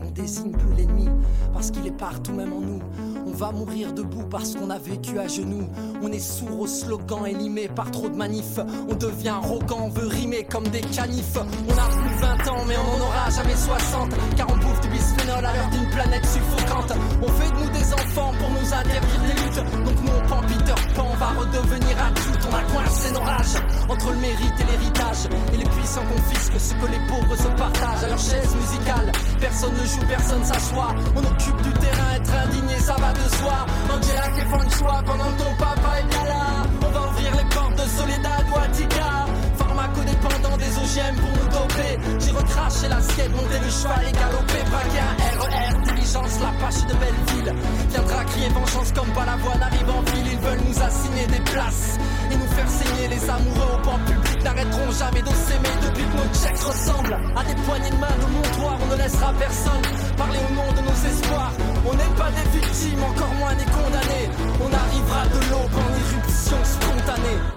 on 0.03 0.11
désigne 0.11 0.51
plus 0.51 0.75
l'ennemi 0.75 1.07
parce 1.53 1.71
qu'il 1.71 1.87
est 1.87 1.97
partout 1.97 2.33
même 2.33 2.53
en 2.53 2.61
nous. 2.61 2.79
On 3.25 3.31
va 3.31 3.51
mourir 3.51 3.93
debout 3.93 4.23
parce 4.29 4.55
qu'on 4.55 4.69
a 4.69 4.77
vécu 4.77 5.19
à 5.19 5.27
genoux. 5.27 5.67
On 6.01 6.11
est 6.11 6.19
sourd 6.19 6.61
aux 6.61 6.67
slogans 6.67 7.25
élimés 7.25 7.67
par 7.67 7.91
trop 7.91 8.09
de 8.09 8.15
manifs. 8.15 8.59
On 8.89 8.95
devient 8.95 9.29
arrogant, 9.29 9.85
on 9.85 9.89
veut 9.89 10.07
rimer 10.07 10.43
comme 10.43 10.67
des 10.67 10.81
canifs. 10.81 11.37
On 11.37 11.73
a 11.73 11.87
plus 11.87 12.15
20 12.21 12.51
ans, 12.51 12.65
mais 12.67 12.75
on 12.77 12.97
n'en 12.97 13.05
aura 13.05 13.29
jamais 13.29 13.55
60. 13.55 14.13
Car 14.35 14.47
on 14.49 14.57
bouffe 14.57 14.81
du 14.81 14.89
bisphénol 14.89 15.45
à 15.45 15.53
l'heure 15.53 15.69
d'une 15.71 15.89
planète 15.89 16.25
suffocante. 16.25 16.93
On 17.21 17.27
fait 17.27 17.51
de 17.51 17.59
nous 17.63 17.69
des 17.71 17.93
enfants 17.93 18.31
pour 18.39 18.49
nous 18.49 18.73
interdire 18.73 19.21
des 19.21 19.41
luttes. 19.41 19.85
Donc 19.85 20.01
nous, 20.03 20.11
on 20.11 20.27
Peter 20.47 20.81
Pan, 20.95 21.07
on 21.11 21.17
va 21.17 21.27
redevenir 21.39 21.97
adulte. 21.97 22.47
On 22.49 22.55
a 22.55 22.61
coincé 22.63 23.11
nos 23.13 23.19
rages 23.19 23.57
entre 23.89 24.11
le 24.11 24.17
mérite 24.17 24.53
et 24.59 24.71
l'héritage. 24.71 25.27
Et 25.53 25.57
les 25.57 25.69
puissants 25.69 26.05
confisquent 26.05 26.59
ce 26.59 26.73
que 26.73 26.91
les 26.91 27.01
pauvres 27.07 27.35
se 27.35 27.47
partagent 27.57 28.03
à 28.03 28.09
leur 28.09 28.19
chaise 28.19 28.55
musicale. 28.55 29.11
Personne 29.39 29.73
ne 29.77 29.85
joue, 29.85 30.05
personne 30.07 30.43
s'assoit. 30.43 30.93
On 31.15 31.19
occupe 31.19 31.61
du 31.61 31.71
terrain, 31.73 32.11
être 32.15 32.33
indigné, 32.45 32.77
ça 32.79 32.95
va 32.99 33.13
de 33.13 33.27
soi. 33.35 33.65
Angela 33.89 34.27
qui 34.35 34.41
font 34.49 34.63
le 34.63 34.69
choix 34.69 35.01
pendant 35.05 35.29
que 35.31 35.43
ton 35.43 35.53
papa 35.57 35.91
est 35.99 36.15
pas 36.15 36.25
là. 36.25 36.45
On 36.85 36.91
va 36.91 37.07
ouvrir 37.09 37.31
les 37.37 37.55
portes 37.55 37.75
de 37.75 37.87
Soledad 37.97 38.45
ou 38.51 38.57
Attica. 38.57 39.25
Pharmacodépendant 39.57 40.57
des 40.57 40.71
OGM 40.77 41.15
pour 41.15 41.31
nous 41.37 41.49
doper. 41.49 41.93
J'ai 42.19 42.31
recraché 42.31 42.87
l'assiette, 42.89 43.31
monté 43.31 43.59
le 43.63 43.69
cheval 43.69 44.03
et 44.07 44.11
galopé. 44.11 44.59
Braqué 44.71 44.99
un 44.99 45.15
RER, 45.39 45.73
diligence, 45.85 46.39
la 46.41 46.51
pâche 46.59 46.83
de 46.87 46.93
Belleville. 47.01 47.53
Viendra 47.89 48.23
crier 48.25 48.49
vengeance 48.49 48.91
comme 48.93 49.11
pas 49.13 49.25
la 49.25 49.35
voix 49.37 49.55
n'arrive 49.57 49.89
en 49.89 50.01
ville. 50.11 50.27
Ils 50.33 50.39
veulent 50.39 50.65
nous 50.67 50.81
assigner 50.81 51.27
des 51.27 51.43
places 51.51 51.97
et 52.31 52.35
nous 52.35 52.51
faire 52.55 52.69
saigner. 52.69 53.07
Les 53.07 53.29
amoureux 53.29 53.71
au 53.75 53.85
banc 53.85 53.99
public 54.05 54.26
n'arrêteront 54.43 54.91
jamais 54.91 55.21
de 55.21 55.29
s'aimer 55.29 55.75
depuis 55.81 56.03
que 56.03 56.17
nos 56.17 56.33
checks 56.33 56.63
ressemblent 56.63 57.17
à 57.35 57.43
des 57.43 57.55
poignées 57.63 57.89
de 57.89 57.97
main 57.97 58.15
de 58.21 58.27
montoir. 58.33 58.77
On 58.81 58.87
ne 58.91 59.01
laissera 59.01 59.33
personne 59.33 59.81
parler 60.17 60.39
au 60.49 60.53
nom 60.53 60.69
de 60.73 60.81
nos 60.81 60.99
espoirs. 61.09 61.53
On 61.85 61.93
n'est 61.93 62.15
pas 62.15 62.31
des 62.31 62.59
victimes, 62.59 63.03
encore 63.03 63.33
moins 63.39 63.55
des 63.55 63.65
condamnés. 63.65 64.29
On 64.59 64.71
arrivera 64.73 65.25
de 65.27 65.39
l'aube 65.49 65.75
en 65.75 65.89
éruption 66.03 66.57
spontanée. 66.63 67.56